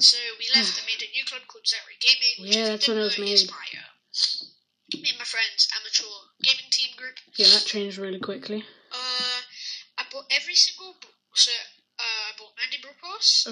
So 0.00 0.18
we 0.40 0.48
left 0.52 0.76
and 0.76 0.86
made 0.88 1.02
a 1.02 1.10
new 1.12 1.24
club 1.24 1.46
called 1.48 1.66
Zero 1.66 1.92
Gaming. 2.00 2.36
Which 2.40 2.56
Yeah, 2.56 2.74
that's 2.74 2.88
when 2.88 2.98
it 2.98 3.08
was 3.08 3.18
made. 3.18 3.48
My, 3.48 3.68
uh, 3.76 3.90
me 4.94 5.10
and 5.10 5.18
my 5.20 5.28
friends 5.28 5.68
amateur 5.76 6.08
gaming 6.42 6.70
team 6.70 6.90
group. 6.96 7.16
Yeah, 7.36 7.48
that 7.52 7.64
changed 7.64 7.98
really 7.98 8.20
quickly. 8.20 8.64
Uh, 8.92 9.40
I 9.98 10.04
bought 10.10 10.26
every 10.30 10.54
single. 10.54 10.96
So 11.34 11.52
uh, 11.98 12.02
I 12.02 12.32
bought 12.38 12.56
Mandy 12.56 12.78
Brew 12.80 12.92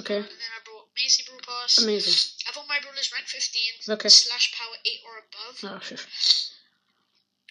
Okay. 0.00 0.18
And 0.18 0.24
then 0.26 0.52
I 0.52 0.60
bought 0.66 0.73
Macy 0.96 1.22
Brew 1.26 1.38
Pass. 1.42 1.78
Amazing. 1.82 2.14
I've 2.48 2.54
my 2.68 2.78
brawlers 2.80 3.10
rank 3.12 3.26
15 3.26 3.94
Okay. 3.98 4.08
slash 4.08 4.54
power 4.54 4.76
8 4.84 5.00
or 5.06 5.14
above, 5.18 5.54
Oh, 5.66 5.80
shush. 5.82 6.50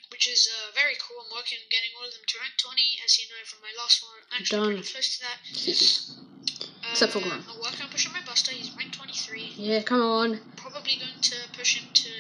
which 0.10 0.28
is 0.28 0.48
uh, 0.48 0.72
very 0.74 0.96
cool. 1.00 1.20
I'm 1.28 1.36
working 1.36 1.60
on 1.60 1.68
getting 1.70 1.92
all 2.00 2.08
of 2.08 2.14
them 2.14 2.24
to 2.26 2.36
rank 2.40 2.56
20, 2.58 3.00
as 3.04 3.20
you 3.20 3.28
know 3.28 3.44
from 3.46 3.60
my 3.62 3.74
last 3.78 4.02
one. 4.04 4.24
Actually, 4.32 4.76
Done. 4.80 4.84
close 4.84 5.10
to 5.18 5.20
that. 5.28 5.40
Except 6.92 7.14
for 7.14 7.20
Uh, 7.20 7.40
I'm 7.50 7.60
working 7.60 7.82
on 7.84 7.90
pushing 7.90 8.12
my 8.14 8.22
Buster. 8.22 8.52
He's 8.52 8.72
rank 8.76 8.94
23. 8.94 9.54
Yeah, 9.56 9.82
come 9.84 10.02
on. 10.02 10.40
Probably 10.58 10.96
going 11.00 11.20
to 11.22 11.36
push 11.58 11.80
him 11.80 11.90
to 11.94 12.12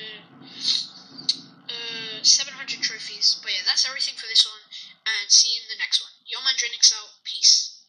uh, 1.70 2.24
700 2.24 2.82
trophies. 2.82 3.40
But 3.44 3.52
yeah, 3.52 3.64
that's 3.68 3.86
everything 3.88 4.16
for 4.16 4.28
this 4.28 4.46
one. 4.46 4.64
And 5.06 5.30
see 5.32 5.50
you 5.56 5.62
in 5.64 5.70
the 5.78 5.80
next 5.80 6.02
one. 6.02 6.12
Your 6.26 6.42
man 6.42 6.56
Draynix 6.56 6.94
out. 6.96 7.10
Peace. 7.24 7.84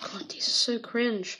God, 0.00 0.28
these 0.30 0.46
are 0.48 0.50
so 0.50 0.78
cringe. 0.78 1.38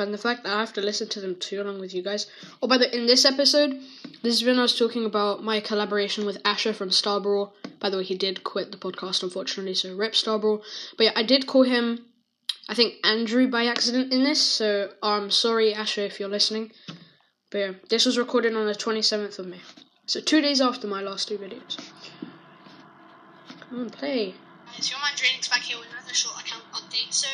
And 0.00 0.14
the 0.14 0.18
fact 0.18 0.44
that 0.44 0.52
I 0.52 0.60
have 0.60 0.72
to 0.74 0.80
listen 0.80 1.08
to 1.08 1.20
them 1.20 1.36
too 1.36 1.60
along 1.60 1.80
with 1.80 1.94
you 1.94 2.02
guys. 2.02 2.26
Oh, 2.62 2.66
by 2.66 2.78
the 2.78 2.86
way, 2.86 2.98
in 2.98 3.06
this 3.06 3.24
episode, 3.24 3.80
this 4.22 4.34
is 4.34 4.44
when 4.44 4.58
I 4.58 4.62
was 4.62 4.78
talking 4.78 5.04
about 5.04 5.44
my 5.44 5.60
collaboration 5.60 6.26
with 6.26 6.38
Asher 6.44 6.72
from 6.72 6.90
Starbrawl. 6.90 7.52
By 7.78 7.90
the 7.90 7.98
way, 7.98 8.04
he 8.04 8.16
did 8.16 8.44
quit 8.44 8.72
the 8.72 8.78
podcast, 8.78 9.22
unfortunately, 9.22 9.74
so 9.74 9.94
rip 9.96 10.12
Starbrawl. 10.12 10.62
But 10.96 11.04
yeah, 11.04 11.12
I 11.16 11.22
did 11.22 11.46
call 11.46 11.62
him, 11.62 12.06
I 12.68 12.74
think, 12.74 12.94
Andrew 13.04 13.48
by 13.48 13.66
accident 13.66 14.12
in 14.12 14.24
this, 14.24 14.40
so 14.40 14.90
I'm 15.02 15.30
sorry, 15.30 15.74
Asher, 15.74 16.02
if 16.02 16.20
you're 16.20 16.28
listening. 16.28 16.72
But 17.50 17.58
yeah, 17.58 17.72
this 17.88 18.06
was 18.06 18.18
recorded 18.18 18.54
on 18.54 18.66
the 18.66 18.74
27th 18.74 19.38
of 19.38 19.46
May. 19.46 19.60
So 20.06 20.20
two 20.20 20.40
days 20.40 20.60
after 20.60 20.86
my 20.86 21.00
last 21.00 21.28
two 21.28 21.38
videos. 21.38 21.78
Come 23.68 23.80
on, 23.80 23.90
play. 23.90 24.34
Guys, 24.66 24.90
your 24.90 24.98
man 25.00 25.12
Draynix 25.16 25.50
back 25.50 25.62
here 25.62 25.78
with 25.78 25.88
another 25.92 26.14
short 26.14 26.40
account 26.40 26.64
update. 26.72 27.12
So 27.12 27.28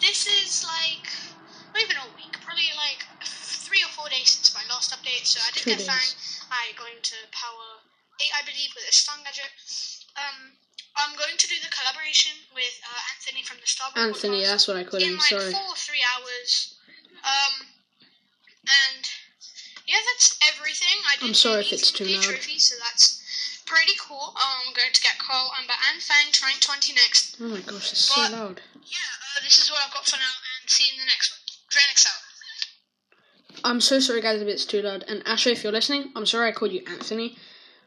this 0.00 0.26
is 0.26 0.64
like 0.64 1.08
not 1.72 1.80
even 1.80 1.96
a 1.96 2.08
week, 2.16 2.36
probably 2.44 2.68
like 2.76 3.00
three 3.24 3.80
or 3.80 3.90
four 3.96 4.08
days 4.12 4.36
since 4.36 4.52
my 4.52 4.62
last 4.68 4.92
update. 4.92 5.24
So 5.24 5.40
I 5.40 5.50
did 5.56 5.64
Two 5.64 5.70
get 5.72 5.80
Fang. 5.80 6.10
I 6.52 6.76
got 6.76 6.92
into 6.92 7.16
power 7.32 7.80
eight, 8.20 8.32
I 8.36 8.44
believe, 8.44 8.76
with 8.76 8.84
a 8.84 8.92
stun 8.92 9.24
gadget. 9.24 9.48
Um, 10.20 10.52
I'm 10.92 11.16
going 11.16 11.40
to 11.40 11.46
do 11.48 11.56
the 11.64 11.72
collaboration 11.72 12.36
with 12.52 12.76
uh, 12.84 13.00
Anthony 13.16 13.42
from 13.42 13.56
the 13.64 13.66
Star 13.66 13.88
Wars 13.96 14.12
Anthony, 14.12 14.44
podcast 14.44 14.50
that's 14.52 14.68
what 14.68 14.76
I 14.76 14.84
call 14.84 15.00
in 15.00 15.16
him, 15.16 15.16
like 15.16 15.32
sorry. 15.32 15.52
four 15.52 15.72
or 15.72 15.80
three 15.80 16.04
hours. 16.04 16.76
Um, 17.24 17.54
and 18.68 19.02
yeah, 19.88 20.00
that's 20.12 20.36
everything. 20.52 21.00
I 21.08 21.16
did 21.16 21.32
I'm 21.32 21.34
sorry 21.34 21.64
if 21.64 21.72
it's 21.72 21.90
too 21.90 22.04
loud. 22.04 22.22
trophies, 22.22 22.68
so 22.68 22.76
that's 22.76 23.24
pretty 23.64 23.96
cool. 23.96 24.36
Um, 24.36 24.68
I'm 24.68 24.74
going 24.76 24.92
to 24.92 25.00
get 25.00 25.16
Carl, 25.16 25.48
Amber, 25.56 25.76
and 25.90 26.02
Fang 26.02 26.28
to 26.28 26.40
rank 26.44 26.60
20 26.60 26.92
next. 26.92 27.40
Oh 27.40 27.48
my 27.48 27.64
gosh, 27.64 27.96
it's 27.96 28.12
so 28.12 28.20
loud. 28.28 28.60
Yeah, 28.84 29.12
uh, 29.32 29.40
this 29.40 29.56
is 29.56 29.72
what 29.72 29.80
I've 29.80 29.94
got 29.94 30.04
for 30.04 30.20
now, 30.20 30.36
and 30.60 30.68
see 30.68 30.92
you 30.92 31.00
in 31.00 31.00
the 31.00 31.08
next 31.08 31.32
one. 31.32 31.41
I'm 33.64 33.80
so 33.80 34.00
sorry, 34.00 34.20
guys, 34.20 34.40
if 34.40 34.48
it's 34.48 34.64
too 34.64 34.82
loud. 34.82 35.04
And 35.06 35.22
Asher, 35.26 35.50
if 35.50 35.62
you're 35.62 35.72
listening, 35.72 36.12
I'm 36.16 36.26
sorry 36.26 36.48
I 36.48 36.52
called 36.52 36.72
you 36.72 36.82
Anthony. 36.88 37.36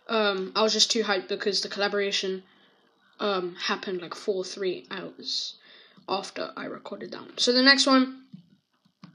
Um, 0.07 0.51
I 0.55 0.61
was 0.61 0.73
just 0.73 0.91
too 0.91 1.03
hyped 1.03 1.27
because 1.27 1.61
the 1.61 1.69
collaboration 1.69 2.43
um 3.19 3.55
happened 3.55 4.01
like 4.01 4.13
four, 4.15 4.43
three 4.43 4.85
hours 4.91 5.55
after 6.07 6.51
I 6.55 6.65
recorded 6.65 7.11
that 7.11 7.21
one. 7.21 7.37
So 7.37 7.51
the 7.53 7.63
next 7.63 7.87
one, 7.87 8.23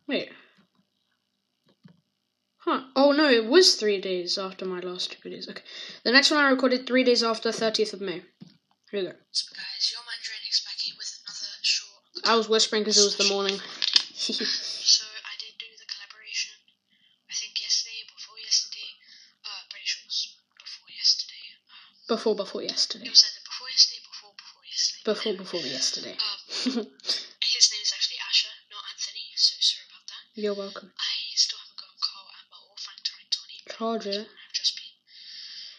wait, 0.09 0.31
huh? 2.59 2.83
Oh 2.97 3.13
no, 3.13 3.29
it 3.29 3.47
was 3.47 3.77
three 3.77 4.01
days 4.01 4.39
after 4.39 4.65
my 4.65 4.81
last 4.81 5.13
two 5.13 5.29
videos. 5.29 5.49
Okay, 5.49 5.63
the 6.05 6.13
next 6.13 6.31
one 6.31 6.41
I 6.41 6.51
recorded 6.51 6.87
three 6.87 7.05
days 7.05 7.23
after 7.23 7.51
30th 7.51 7.93
of 7.93 8.01
May. 8.01 8.23
Here 8.91 9.01
we 9.01 9.03
go. 9.03 9.13
So 9.31 9.55
guys, 9.55 9.93
your 9.93 10.03
man 10.03 10.19
Draynix 10.25 10.65
back 10.65 10.79
here 10.79 10.95
with 10.99 11.13
another 11.25 11.55
short. 11.63 12.27
I 12.27 12.37
was 12.37 12.49
whispering 12.49 12.83
because 12.83 12.99
it 12.99 13.05
was 13.05 13.17
the 13.17 13.33
morning. 13.33 13.59
So 14.21 15.07
I 15.09 15.33
did 15.41 15.57
do 15.57 15.65
the 15.81 15.89
collaboration. 15.89 16.53
I 17.25 17.33
think 17.33 17.57
yesterday, 17.57 18.05
before 18.13 18.37
yesterday. 18.37 19.01
Uh, 19.41 19.65
pretty 19.73 19.89
sure 19.89 20.05
it 20.05 20.13
was 20.13 20.37
before 20.61 20.93
yesterday. 20.93 21.41
Before, 22.11 22.35
before 22.35 22.63
it 22.67 22.71
yesterday. 22.75 23.07
was 23.09 23.23
either 23.23 23.39
before 23.47 23.71
yesterday, 23.71 24.03
before 24.03 24.35
before 24.35 24.65
yesterday. 24.67 25.03
Before, 25.07 25.35
before 25.39 25.63
yesterday. 25.63 26.15
Um, 26.19 26.41
his 27.39 27.65
name 27.71 27.83
is 27.87 27.93
actually 27.95 28.19
Asher, 28.27 28.51
not 28.67 28.83
Anthony. 28.91 29.31
So 29.39 29.55
sorry 29.63 29.87
about 29.87 30.05
that. 30.11 30.23
You're 30.35 30.59
welcome. 30.59 30.91
I 30.99 31.15
still 31.39 31.63
haven't 31.63 31.79
gotten 31.79 31.99
Carl, 32.03 32.27
Amber, 32.35 32.61
or 32.67 32.75
Frank 32.83 32.99
to 33.07 33.13
rank 33.15 33.31
20. 33.31 33.63
but 33.63 33.75
Charger. 33.79 34.21
I've 34.27 34.57
just 34.59 34.75
been 34.75 34.91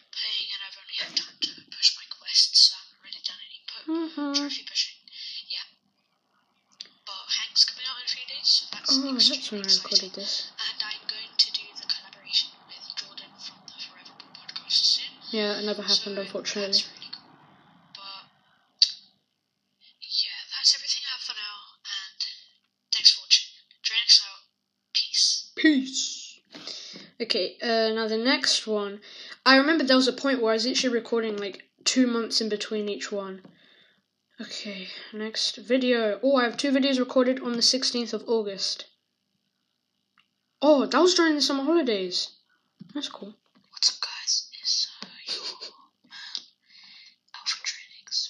playing, 0.08 0.48
and 0.56 0.60
I've 0.64 0.78
only 0.80 0.96
had 1.04 1.12
time 1.20 1.36
to 1.36 1.50
push 1.68 2.00
my 2.00 2.06
quests, 2.08 2.72
so 2.72 2.80
I 2.80 2.80
haven't 2.80 3.00
really 3.04 3.22
done 3.28 3.40
any 3.44 3.60
po- 3.68 3.84
Mhm. 3.92 4.32
trophy 4.40 4.64
pushing. 4.64 4.96
Yeah. 5.52 5.68
But 7.04 7.28
Hank's 7.44 7.68
coming 7.68 7.84
out 7.92 8.00
in 8.00 8.08
a 8.08 8.12
few 8.16 8.24
days, 8.24 8.48
so 8.48 8.62
that's 8.72 8.88
Oh, 8.88 9.04
that's 9.04 9.52
when 9.52 9.60
I 9.60 9.68
recorded 9.68 10.12
this. 10.16 10.48
And 10.64 10.80
I'm 10.80 11.04
going 11.04 11.32
to 11.36 11.48
do 11.52 11.64
the 11.76 11.84
collaboration 11.92 12.56
with 12.72 12.80
Jordan 12.96 13.32
from 13.36 13.60
the 13.68 13.76
Forever 13.84 14.16
Ball 14.16 14.32
podcast 14.32 14.80
soon. 14.96 15.12
Yeah, 15.32 15.58
it 15.58 15.64
never 15.64 15.82
happened, 15.82 16.16
so 16.16 16.20
unfortunately. 16.20 16.68
Really 16.68 17.10
cool. 17.10 17.22
Yeah, 20.00 20.40
that's 20.54 20.74
everything 20.76 21.02
I 21.08 21.12
have 21.16 21.22
for 21.22 21.32
now. 21.32 21.56
And 21.82 22.20
thanks 22.92 23.12
for 23.12 23.22
watching. 23.24 23.48
Draynix 23.82 24.20
out. 24.22 24.42
Peace. 24.92 25.50
Peace. 25.56 26.40
Okay, 27.20 27.56
uh, 27.62 27.94
now 27.94 28.08
the 28.08 28.18
next 28.18 28.66
one. 28.66 29.00
I 29.46 29.56
remember 29.56 29.84
there 29.84 29.96
was 29.96 30.08
a 30.08 30.12
point 30.12 30.42
where 30.42 30.52
I 30.52 30.54
was 30.54 30.66
actually 30.66 30.92
recording 30.94 31.36
like 31.36 31.64
two 31.84 32.06
months 32.06 32.40
in 32.40 32.48
between 32.48 32.88
each 32.88 33.10
one. 33.10 33.42
Okay, 34.40 34.88
next 35.12 35.56
video. 35.56 36.18
Oh, 36.22 36.36
I 36.36 36.44
have 36.44 36.56
two 36.56 36.72
videos 36.72 36.98
recorded 36.98 37.40
on 37.40 37.52
the 37.52 37.62
16th 37.62 38.12
of 38.12 38.24
August. 38.26 38.86
Oh, 40.60 40.84
that 40.86 41.00
was 41.00 41.14
during 41.14 41.36
the 41.36 41.42
summer 41.42 41.64
holidays. 41.64 42.28
That's 42.92 43.08
cool. 43.08 43.34
What's 43.70 43.90
up, 43.90 44.00
guys? 44.00 44.48
It's 44.60 44.88
uh, 45.02 45.06
your 45.26 45.42
man, 46.08 46.46
Alpha 47.34 47.58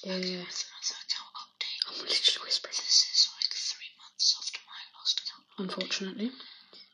Yeah. 0.02 0.18
Back 0.18 0.26
here 0.26 0.42
with 0.42 0.66
another 0.66 0.98
account 0.98 1.30
update. 1.38 1.82
I'm 1.86 1.94
literally 2.02 2.42
whispering. 2.42 2.74
This 2.74 3.06
is 3.06 3.30
like 3.38 3.54
three 3.54 3.94
months 4.02 4.34
after 4.34 4.58
my 4.66 4.82
last 4.98 5.22
account. 5.22 5.46
Unfortunately. 5.62 6.26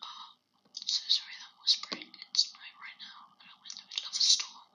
Um, 0.04 0.28
so 0.76 1.00
sorry 1.08 1.32
that 1.40 1.48
I'm 1.48 1.56
whispering. 1.64 2.04
It's 2.28 2.52
night 2.52 2.76
right 2.76 3.00
now, 3.00 3.32
and 3.40 3.48
I'm 3.48 3.64
in 3.64 3.72
the 3.80 3.88
middle 3.88 4.04
of 4.04 4.12
a 4.12 4.20
storm. 4.20 4.68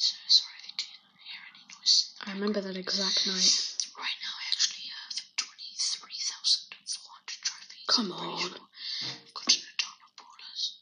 So 0.00 0.16
sorry 0.32 0.56
if 0.64 0.72
you 0.72 0.80
do 0.80 0.88
hear 1.20 1.44
any 1.52 1.68
noise. 1.68 2.16
I 2.24 2.32
remember 2.32 2.64
that 2.64 2.80
exact 2.80 3.28
night. 3.28 3.52
Right 3.92 4.18
now, 4.24 4.32
I 4.40 4.44
actually 4.56 4.88
have 4.96 5.20
23,400 5.36 7.44
trophies. 7.44 7.84
Come 7.92 8.08
on. 8.16 8.40
sure. 8.40 8.56
I've 8.56 9.36
got 9.36 9.52
an 9.52 9.68
ton 9.76 10.00
of 10.00 10.16
brawlers. 10.16 10.80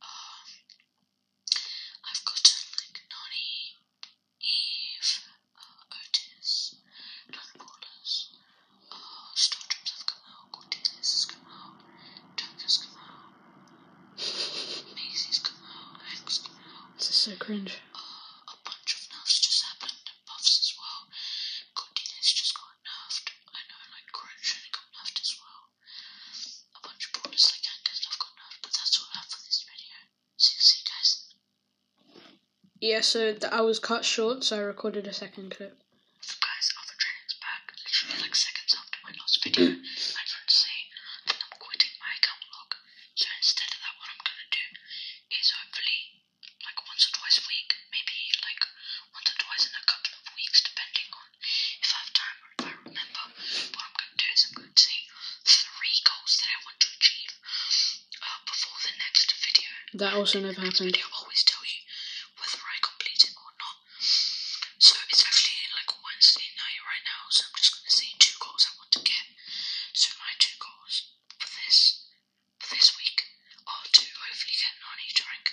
Um, 0.00 0.48
so 17.28 17.36
cringe. 17.36 17.76
Uh, 17.92 18.52
a 18.52 18.56
bunch 18.64 18.94
of 18.94 19.00
nerfs 19.12 19.40
just 19.42 19.60
happened 19.66 20.00
and 20.06 20.20
buffs 20.24 20.54
as 20.62 20.70
well. 20.78 21.10
Godinez 21.74 22.30
just 22.32 22.54
got 22.54 22.72
nerfed. 22.86 23.28
I 23.52 23.60
know, 23.68 23.82
like 23.90 24.06
Crunch 24.14 24.54
got 24.72 24.86
nerfed 24.94 25.18
as 25.20 25.34
well. 25.36 25.62
A 26.78 26.80
bunch 26.86 27.02
of 27.04 27.10
brawlers 27.18 27.50
like 27.52 27.66
Anchors 27.68 28.06
have 28.06 28.18
got 28.22 28.32
nerfed, 28.38 28.62
but 28.62 28.70
that's 28.72 28.96
all 29.02 29.10
I 29.12 29.18
have 29.18 29.26
for 29.28 29.42
this 29.44 29.66
video. 29.66 29.98
See, 30.38 30.56
see 30.62 30.78
you 30.80 30.86
guys. 30.88 31.10
Yeah, 32.80 33.00
so 33.02 33.32
th- 33.34 33.50
I 33.52 33.60
was 33.62 33.78
cut 33.82 34.04
short, 34.04 34.44
so 34.44 34.56
I 34.56 34.60
recorded 34.62 35.06
a 35.06 35.12
second 35.12 35.50
clip. 35.50 35.74
So 36.22 36.34
guys, 36.38 36.70
Alpha 36.78 36.94
Training's 36.94 37.36
back. 37.42 37.74
Literally 37.74 38.22
like 38.22 38.34
seconds 38.38 38.74
after 38.78 38.98
my 39.02 39.10
last 39.18 39.42
video. 39.42 39.66
I 39.74 40.22
tried 40.22 40.46
to 40.46 40.54
say 40.54 40.78
that 41.26 41.38
I'm 41.42 41.54
quitting 41.58 41.94
my 41.98 42.12
account 42.14 42.44
log. 42.54 42.70
So 43.18 43.26
instead 43.38 43.70
of 43.74 43.78
that, 43.82 43.94
what 43.98 44.08
I'm 44.14 44.22
gonna 44.22 44.50
do 44.54 44.64
is 45.34 45.50
hopefully 45.58 46.22
like 46.62 46.78
once 46.86 47.02
or 47.10 47.12
twice 47.18 47.38
a 47.42 47.46
week, 47.50 47.70
maybe 47.90 48.14
like 48.46 48.62
once 49.10 49.26
or 49.26 49.36
twice 49.42 49.64
in 49.66 49.74
a 49.74 49.84
couple 49.90 50.14
of 50.14 50.24
weeks, 50.38 50.62
depending 50.62 51.08
on 51.18 51.28
if 51.82 51.88
I 51.90 51.98
have 51.98 52.12
time 52.14 52.38
or 52.46 52.50
if 52.54 52.62
I 52.62 52.72
remember. 52.86 53.24
What 53.74 53.84
I'm 53.90 53.94
gonna 53.98 54.18
do 54.22 54.28
is 54.30 54.42
I'm 54.46 54.54
going 54.54 54.74
to 54.74 54.82
say 54.86 54.98
three 55.42 55.98
goals 56.06 56.32
that 56.42 56.50
I 56.54 56.58
want 56.62 56.78
to 56.78 56.90
achieve 56.94 57.32
uh, 58.22 58.38
before 58.46 58.78
the 58.86 58.94
next 59.02 59.34
video. 59.34 59.70
That 59.98 60.14
also 60.14 60.38
never 60.38 60.62
happened. 60.62 60.94
video 60.94 61.10
I'll 61.10 61.26
always 61.26 61.42
tell 61.42 61.62
you 61.66 61.82
whether 62.38 62.60
I 62.62 62.78
complete 62.80 63.22
it 63.26 63.34
or 63.34 63.52
not. 63.58 63.76
So 64.78 64.94
it's 65.10 65.24
actually 65.26 65.58
like 65.74 65.90
Wednesday 66.02 66.48
night 66.54 66.80
right 66.86 67.04
now, 67.04 67.26
so 67.30 67.44
I'm 67.48 67.56
just 67.58 67.74
gonna 67.74 67.90
say 67.92 68.08
two 68.22 68.36
goals 68.38 68.66
I 68.68 68.72
want 68.78 68.92
to 68.94 69.02
get. 69.02 69.26
So 69.92 70.14
my 70.22 70.32
two 70.38 70.54
goals 70.60 71.10
for 71.38 71.50
this 71.64 72.06
for 72.62 72.68
this 72.74 72.94
week 72.98 73.26
are 73.66 73.86
to 73.90 74.04
hopefully 74.22 74.56
get 74.56 74.74
Nani 74.82 75.08
to 75.18 75.22
rank 75.26 75.46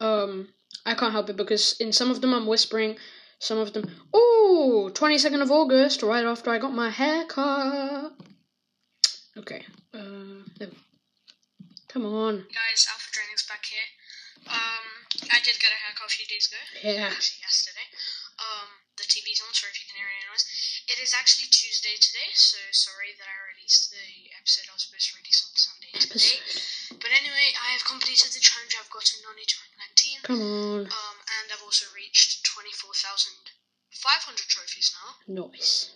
Um, 0.00 0.48
I 0.84 0.94
can't 0.94 1.12
help 1.12 1.30
it 1.30 1.36
because 1.36 1.76
in 1.78 1.92
some 1.92 2.10
of 2.10 2.20
them 2.20 2.34
I'm 2.34 2.46
whispering, 2.46 2.96
some 3.38 3.58
of 3.58 3.72
them. 3.72 3.90
Oh, 4.12 4.90
22nd 4.92 5.40
of 5.40 5.52
August, 5.52 6.02
right 6.02 6.24
after 6.24 6.50
I 6.50 6.58
got 6.58 6.74
my 6.74 6.90
haircut. 6.90 8.12
Okay, 9.36 9.64
uh, 9.94 10.66
come 11.88 12.06
on. 12.06 12.38
Guys, 12.38 12.86
Alpha 12.90 13.10
Training's 13.12 13.46
back 13.48 13.64
here. 13.64 13.88
Um, 14.50 15.30
I 15.30 15.38
did 15.44 15.60
get 15.60 15.70
a 15.70 15.78
haircut 15.86 16.06
a 16.06 16.10
few 16.10 16.26
days 16.26 16.50
ago. 16.50 16.58
Yeah. 16.82 17.06
Actually, 17.06 17.40
yesterday. 17.46 17.86
TV's 19.12 19.44
on, 19.44 19.52
sorry 19.52 19.76
if 19.76 19.84
you 19.84 19.92
can 19.92 20.00
hear 20.00 20.08
any 20.08 20.24
noise. 20.24 20.48
It 20.88 20.96
is 20.96 21.12
actually 21.12 21.52
Tuesday 21.52 22.00
today, 22.00 22.32
so 22.32 22.56
sorry 22.72 23.12
that 23.20 23.28
I 23.28 23.36
released 23.52 23.92
the 23.92 24.32
episode 24.32 24.72
I 24.72 24.74
was 24.74 24.88
supposed 24.88 25.12
to 25.12 25.20
release 25.20 25.44
on 25.44 25.52
Sunday 25.52 25.92
today. 26.00 26.40
Episode. 26.40 26.96
But 26.96 27.12
anyway, 27.12 27.52
I 27.60 27.76
have 27.76 27.84
completed 27.84 28.32
the 28.32 28.40
challenge. 28.40 28.72
I've 28.72 28.88
gotten 28.88 29.20
rank 29.28 29.52
19. 29.52 30.24
Come 30.24 30.40
on. 30.40 30.88
Um, 30.88 31.16
and 31.28 31.52
I've 31.52 31.60
also 31.60 31.84
reached 31.92 32.40
24,500 32.48 33.52
trophies 34.48 34.96
now. 34.96 35.20
Nice. 35.28 35.92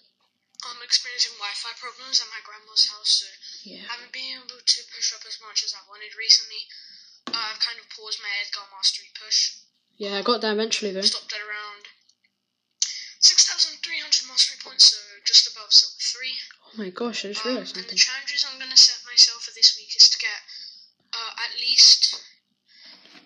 I'm 0.69 0.85
experiencing 0.85 1.41
Wi-Fi 1.41 1.73
problems 1.81 2.21
at 2.21 2.29
my 2.29 2.45
grandma's 2.45 2.93
house, 2.93 3.25
so 3.25 3.29
Yeah. 3.65 3.89
I 3.89 3.97
haven't 3.97 4.13
been 4.13 4.45
able 4.45 4.61
to 4.61 4.79
push 4.93 5.17
up 5.17 5.25
as 5.25 5.41
much 5.41 5.65
as 5.65 5.73
I 5.73 5.81
wanted 5.89 6.13
recently. 6.21 6.69
Uh, 7.33 7.57
I've 7.57 7.65
kind 7.65 7.81
of 7.81 7.89
paused 7.89 8.21
my 8.21 8.29
Edgar 8.45 8.69
Mastery 8.69 9.09
push. 9.17 9.57
Yeah, 9.97 10.21
I 10.21 10.23
got 10.23 10.45
there 10.45 10.53
eventually 10.53 10.93
though. 10.93 11.01
Stopped 11.01 11.33
at 11.33 11.41
around 11.41 11.89
6,300 14.37 14.39
mastery 14.39 14.61
points, 14.65 14.85
so 14.93 14.99
just 15.25 15.49
above 15.49 15.73
silver 15.73 15.97
3. 15.97 16.29
Oh 16.67 16.77
my 16.77 16.91
gosh, 16.91 17.25
I 17.25 17.29
just 17.33 17.45
Um, 17.47 17.53
realized 17.53 17.77
and 17.77 17.87
the 17.89 17.97
challenges 17.97 18.45
I'm 18.45 18.59
going 18.59 18.71
to 18.71 18.77
set 18.77 19.01
myself 19.09 19.43
for 19.45 19.53
this 19.55 19.77
week 19.77 19.97
is 19.97 20.09
to 20.11 20.19
get 20.19 20.41
uh, 21.13 21.33
at 21.41 21.59
least 21.59 22.21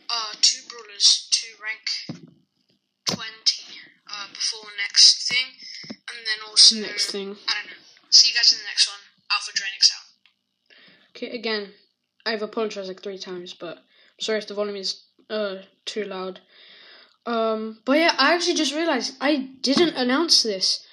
uh, 0.09 0.33
two 0.41 0.63
brawlers 0.69 1.27
to 1.31 1.47
rank 1.63 2.27
20 3.07 3.27
uh, 4.11 4.29
before 4.33 4.71
next 4.79 5.29
thing. 5.29 5.47
And 5.89 6.19
then 6.27 6.47
also, 6.49 6.77
Next 6.77 7.11
thing. 7.11 7.37
I 7.49 7.55
don't 7.63 7.71
know. 7.71 7.83
See 8.11 8.29
you 8.31 8.35
guys 8.35 8.53
in 8.53 8.59
the 8.59 8.65
next 8.65 8.89
one. 8.89 8.99
Alpha 9.31 9.53
Draynix 9.53 9.91
out. 9.95 10.77
Okay, 11.15 11.31
again, 11.37 11.73
I've 12.27 12.43
apologized 12.43 12.89
like 12.89 13.03
three 13.03 13.19
times, 13.19 13.55
but 13.55 13.79
I'm 13.79 14.21
sorry 14.21 14.39
if 14.39 14.47
the 14.49 14.55
volume 14.55 14.77
is 14.77 15.03
uh 15.29 15.63
too 15.85 16.05
loud. 16.05 16.41
Um, 17.27 17.79
but 17.85 17.99
yeah, 17.99 18.15
I 18.19 18.35
actually 18.35 18.55
just 18.55 18.75
realized 18.75 19.15
I 19.21 19.37
didn't 19.61 19.95
announce 19.95 20.43
this, 20.43 20.85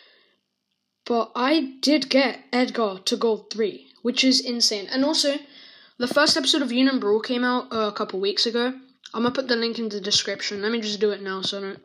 but 1.07 1.31
I 1.35 1.77
did 1.79 2.09
get 2.09 2.41
Edgar 2.51 2.99
to 3.05 3.15
gold 3.15 3.49
three, 3.49 3.87
which 4.01 4.25
is 4.25 4.41
insane. 4.41 4.87
And 4.91 5.05
also, 5.05 5.35
the 5.97 6.07
first 6.07 6.35
episode 6.35 6.61
of 6.61 6.71
Union 6.71 6.99
Brawl 6.99 7.21
came 7.21 7.45
out 7.45 7.71
uh, 7.71 7.87
a 7.87 7.93
couple 7.93 8.19
weeks 8.19 8.45
ago. 8.45 8.73
I'm 9.13 9.23
gonna 9.23 9.33
put 9.33 9.47
the 9.47 9.55
link 9.55 9.79
in 9.79 9.87
the 9.87 10.01
description. 10.01 10.61
Let 10.61 10.71
me 10.71 10.81
just 10.81 10.99
do 10.99 11.11
it 11.11 11.21
now 11.21 11.41
so 11.41 11.57
I 11.57 11.61
don't 11.61 11.83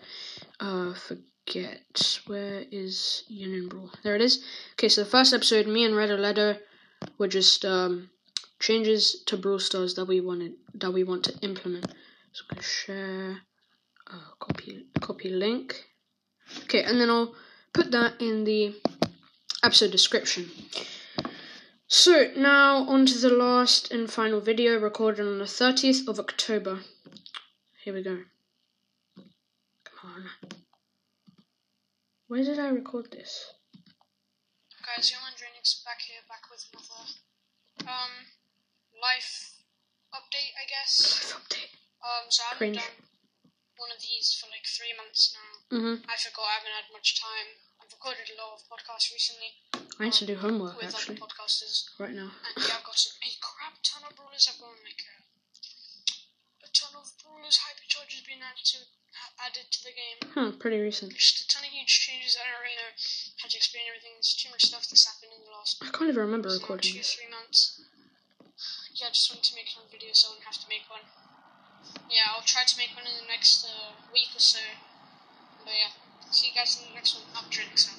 uh 0.61 0.95
forget. 0.95 2.19
Where 2.27 2.65
is 2.73 3.25
Union 3.29 3.69
Brawl? 3.69 3.91
There 4.03 4.17
it 4.17 4.23
is. 4.23 4.45
Okay, 4.73 4.89
so 4.89 5.05
the 5.05 5.11
first 5.11 5.33
episode, 5.33 5.69
me 5.69 5.85
and 5.85 5.97
Red 5.97 6.11
Ledo 6.11 6.59
were 7.19 7.29
just 7.29 7.65
um 7.65 8.11
changes 8.59 9.23
to 9.27 9.37
Brawl 9.37 9.61
Stars 9.61 9.95
that 9.95 10.07
we 10.07 10.21
wanted 10.21 10.55
that 10.75 10.91
we 10.91 11.05
want 11.05 11.25
to 11.25 11.39
implement. 11.43 11.87
So 12.33 12.43
I'm 12.51 12.57
gonna 12.57 12.63
share, 12.63 13.37
uh, 14.13 14.35
copy 14.41 14.87
copy 15.01 15.29
link. 15.29 15.85
Okay, 16.65 16.83
and 16.83 17.01
then 17.01 17.09
I'll 17.09 17.35
put 17.73 17.93
that 17.93 18.21
in 18.21 18.45
the 18.45 18.75
episode 19.63 19.91
description. 19.91 20.51
So 21.87 22.31
now 22.37 22.85
on 22.89 23.07
to 23.07 23.19
the 23.19 23.31
last 23.31 23.93
and 23.93 24.11
final 24.11 24.41
video 24.41 24.79
recorded 24.81 25.27
on 25.27 25.39
the 25.39 25.45
30th 25.45 26.09
of 26.09 26.19
October. 26.19 26.81
Here 27.85 27.93
we 27.95 28.03
go. 28.03 28.19
Come 29.85 30.11
on. 30.11 30.25
Where 32.29 32.43
did 32.45 32.59
I 32.59 32.69
record 32.69 33.11
this? 33.13 33.53
Guys, 34.87 35.11
Young 35.13 35.21
Draynix 35.37 35.85
back 35.85 36.01
here, 36.09 36.25
back 36.29 36.49
with 36.51 36.65
another 36.73 37.93
um 37.93 38.11
life 39.03 39.53
update, 40.15 40.57
I 40.57 40.65
guess. 40.69 41.01
Life 41.29 41.43
update. 41.45 41.73
Um, 42.03 42.25
so 42.31 42.43
I 42.43 42.47
haven't 42.55 42.59
Cringe. 42.59 42.77
done 42.77 43.07
one 43.77 43.91
of 43.95 44.01
these 44.01 44.33
for 44.41 44.49
like 44.51 44.65
three 44.67 44.95
months 44.97 45.37
now. 45.37 45.77
Mhm. 45.79 46.03
I 46.09 46.17
forgot 46.17 46.49
I 46.51 46.55
haven't 46.59 46.73
had 46.73 46.93
much 46.93 47.21
time. 47.21 47.49
I've 47.93 48.01
recorded 48.01 48.33
a 48.33 48.41
lot 48.41 48.57
of 48.57 48.65
podcasts 48.73 49.13
recently 49.13 49.53
I 50.01 50.09
need 50.09 50.17
to 50.17 50.25
do 50.25 50.41
homework 50.41 50.81
with 50.81 50.97
actually 50.97 51.21
other 51.21 51.29
podcasters, 51.29 51.93
right 52.01 52.17
now. 52.17 52.33
and 52.33 52.57
yeah, 52.57 52.81
I've 52.81 52.89
got 52.89 52.97
some, 52.97 53.13
a 53.21 53.29
crap 53.45 53.77
ton 53.85 54.09
of 54.09 54.17
brawlers. 54.17 54.49
I've 54.49 54.57
got 54.57 54.73
like 54.81 55.05
a, 55.05 55.15
a 56.65 56.69
ton 56.73 56.97
of 56.97 57.13
brawlers, 57.21 57.61
hyperchargers 57.61 58.25
being 58.25 58.41
added 58.41 58.65
to 58.73 58.89
added 59.45 59.69
to 59.69 59.81
the 59.85 59.93
game. 59.93 60.19
Huh, 60.33 60.57
pretty 60.57 60.81
recent. 60.81 61.13
Just 61.13 61.45
a 61.45 61.47
ton 61.53 61.69
of 61.69 61.77
huge 61.77 61.93
changes. 61.93 62.33
I 62.41 62.49
don't 62.49 62.65
really 62.65 62.81
know 62.81 62.97
how 63.45 63.53
to 63.53 63.57
explain 63.61 63.85
everything. 63.93 64.17
There's 64.17 64.33
too 64.33 64.49
much 64.49 64.73
stuff 64.73 64.89
that's 64.89 65.05
happened 65.05 65.37
in 65.37 65.45
the 65.45 65.53
last 65.53 65.85
I 65.85 65.93
can't 65.93 66.09
even 66.09 66.25
remember 66.25 66.49
recording 66.49 66.97
two, 66.97 67.05
this. 67.05 67.13
three 67.13 67.29
months. 67.29 67.77
Yeah, 68.97 69.13
I 69.13 69.15
just 69.15 69.29
wanted 69.29 69.45
to 69.53 69.55
make 69.61 69.69
another 69.77 69.93
video, 69.93 70.17
so 70.17 70.33
I 70.33 70.41
wouldn't 70.41 70.49
have 70.49 70.61
to 70.65 70.71
make 70.73 70.89
one. 70.89 71.05
Yeah, 72.09 72.33
I'll 72.33 72.49
try 72.49 72.65
to 72.65 72.77
make 72.81 72.97
one 72.97 73.05
in 73.05 73.21
the 73.21 73.29
next 73.29 73.69
uh, 73.69 73.93
week 74.09 74.33
or 74.33 74.41
so. 74.41 74.65
But 75.63 75.77
yeah, 75.77 75.93
see 76.31 76.49
you 76.49 76.55
guys 76.55 76.81
in 76.81 76.89
the 76.89 76.95
next 76.95 77.15
one. 77.17 77.45
Up 77.45 77.51
drinks. 77.51 77.97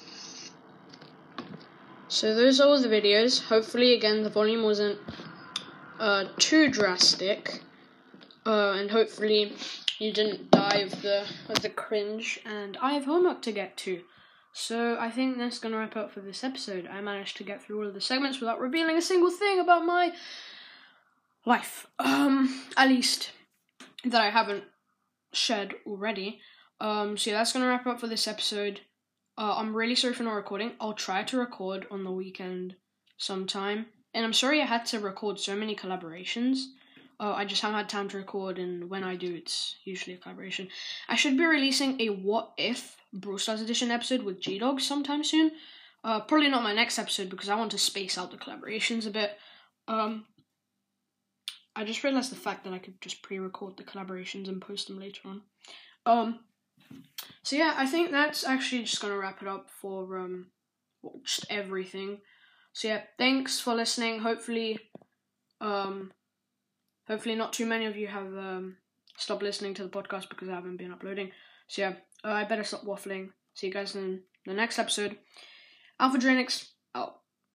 So 2.08 2.34
those 2.34 2.60
are 2.60 2.68
all 2.68 2.80
the 2.80 2.88
videos. 2.88 3.42
Hopefully, 3.42 3.92
again, 3.94 4.22
the 4.22 4.30
volume 4.30 4.62
wasn't 4.62 4.98
uh, 5.98 6.26
too 6.38 6.68
drastic, 6.68 7.60
uh, 8.46 8.72
and 8.72 8.90
hopefully 8.90 9.56
you 9.98 10.12
didn't 10.12 10.50
die 10.50 10.78
of 10.78 11.02
the 11.02 11.26
of 11.48 11.60
the 11.62 11.70
cringe. 11.70 12.40
And 12.44 12.76
I 12.80 12.92
have 12.92 13.04
homework 13.06 13.42
to 13.42 13.52
get 13.52 13.76
to, 13.78 14.02
so 14.52 14.96
I 14.98 15.10
think 15.10 15.38
that's 15.38 15.58
gonna 15.58 15.78
wrap 15.78 15.96
up 15.96 16.12
for 16.12 16.20
this 16.20 16.44
episode. 16.44 16.86
I 16.86 17.00
managed 17.00 17.36
to 17.38 17.44
get 17.44 17.62
through 17.62 17.80
all 17.80 17.88
of 17.88 17.94
the 17.94 18.00
segments 18.00 18.38
without 18.38 18.60
revealing 18.60 18.96
a 18.96 19.02
single 19.02 19.30
thing 19.30 19.58
about 19.58 19.84
my 19.84 20.12
life. 21.44 21.88
Um, 21.98 22.62
at 22.76 22.88
least 22.88 23.32
that 24.04 24.20
I 24.20 24.30
haven't 24.30 24.64
shared 25.32 25.74
already. 25.86 26.40
Um, 26.80 27.16
so 27.16 27.30
yeah, 27.30 27.38
that's 27.38 27.52
gonna 27.52 27.68
wrap 27.68 27.86
up 27.86 28.00
for 28.00 28.06
this 28.06 28.28
episode. 28.28 28.80
Uh, 29.36 29.54
I'm 29.56 29.74
really 29.74 29.94
sorry 29.94 30.14
for 30.14 30.22
not 30.22 30.34
recording. 30.34 30.72
I'll 30.80 30.92
try 30.92 31.22
to 31.24 31.38
record 31.38 31.86
on 31.90 32.04
the 32.04 32.10
weekend 32.10 32.76
sometime. 33.16 33.86
And 34.12 34.24
I'm 34.24 34.32
sorry 34.32 34.62
I 34.62 34.66
had 34.66 34.86
to 34.86 35.00
record 35.00 35.40
so 35.40 35.56
many 35.56 35.74
collaborations. 35.74 36.66
Uh, 37.18 37.32
I 37.32 37.44
just 37.44 37.62
haven't 37.62 37.76
had 37.76 37.88
time 37.88 38.08
to 38.10 38.16
record, 38.16 38.58
and 38.58 38.90
when 38.90 39.04
I 39.04 39.16
do, 39.16 39.34
it's 39.34 39.76
usually 39.84 40.14
a 40.14 40.18
collaboration. 40.18 40.68
I 41.08 41.16
should 41.16 41.36
be 41.36 41.44
releasing 41.44 42.00
a 42.00 42.08
What 42.08 42.52
If 42.58 42.96
Brawl 43.12 43.38
Stars 43.38 43.60
Edition 43.60 43.90
episode 43.90 44.22
with 44.22 44.40
G 44.40 44.58
Dog 44.58 44.80
sometime 44.80 45.22
soon. 45.22 45.52
Uh, 46.02 46.20
probably 46.20 46.48
not 46.48 46.62
my 46.62 46.74
next 46.74 46.98
episode 46.98 47.30
because 47.30 47.48
I 47.48 47.54
want 47.54 47.70
to 47.70 47.78
space 47.78 48.18
out 48.18 48.30
the 48.30 48.36
collaborations 48.36 49.06
a 49.06 49.10
bit. 49.10 49.38
Um, 49.88 50.26
I 51.76 51.84
just 51.84 52.04
realized 52.04 52.30
the 52.30 52.36
fact 52.36 52.64
that 52.64 52.72
I 52.72 52.78
could 52.78 53.00
just 53.00 53.22
pre-record 53.22 53.76
the 53.76 53.84
collaborations 53.84 54.48
and 54.48 54.60
post 54.60 54.88
them 54.88 55.00
later 55.00 55.20
on. 55.24 55.42
Um, 56.06 56.40
so 57.42 57.56
yeah, 57.56 57.74
I 57.76 57.86
think 57.86 58.10
that's 58.10 58.44
actually 58.44 58.84
just 58.84 59.00
gonna 59.00 59.16
wrap 59.16 59.42
it 59.42 59.48
up 59.48 59.70
for 59.70 60.18
um, 60.18 60.46
just 61.24 61.46
everything. 61.50 62.18
So 62.72 62.88
yeah, 62.88 63.02
thanks 63.18 63.60
for 63.60 63.74
listening. 63.74 64.20
Hopefully, 64.20 64.78
um, 65.60 66.12
hopefully 67.06 67.34
not 67.34 67.52
too 67.52 67.66
many 67.66 67.86
of 67.86 67.96
you 67.96 68.08
have 68.08 68.26
um 68.26 68.76
stopped 69.16 69.42
listening 69.42 69.74
to 69.74 69.82
the 69.84 69.88
podcast 69.88 70.28
because 70.28 70.48
I 70.48 70.54
haven't 70.54 70.76
been 70.78 70.92
uploading. 70.92 71.30
So 71.68 71.82
yeah, 71.82 71.92
uh, 72.24 72.32
I 72.32 72.44
better 72.44 72.64
stop 72.64 72.84
waffling. 72.84 73.30
See 73.54 73.68
you 73.68 73.72
guys 73.72 73.94
in 73.94 74.22
the 74.46 74.54
next 74.54 74.78
episode. 74.78 75.16
Alpha 76.00 76.18
Draynix 76.18 76.68
out. 76.94 77.20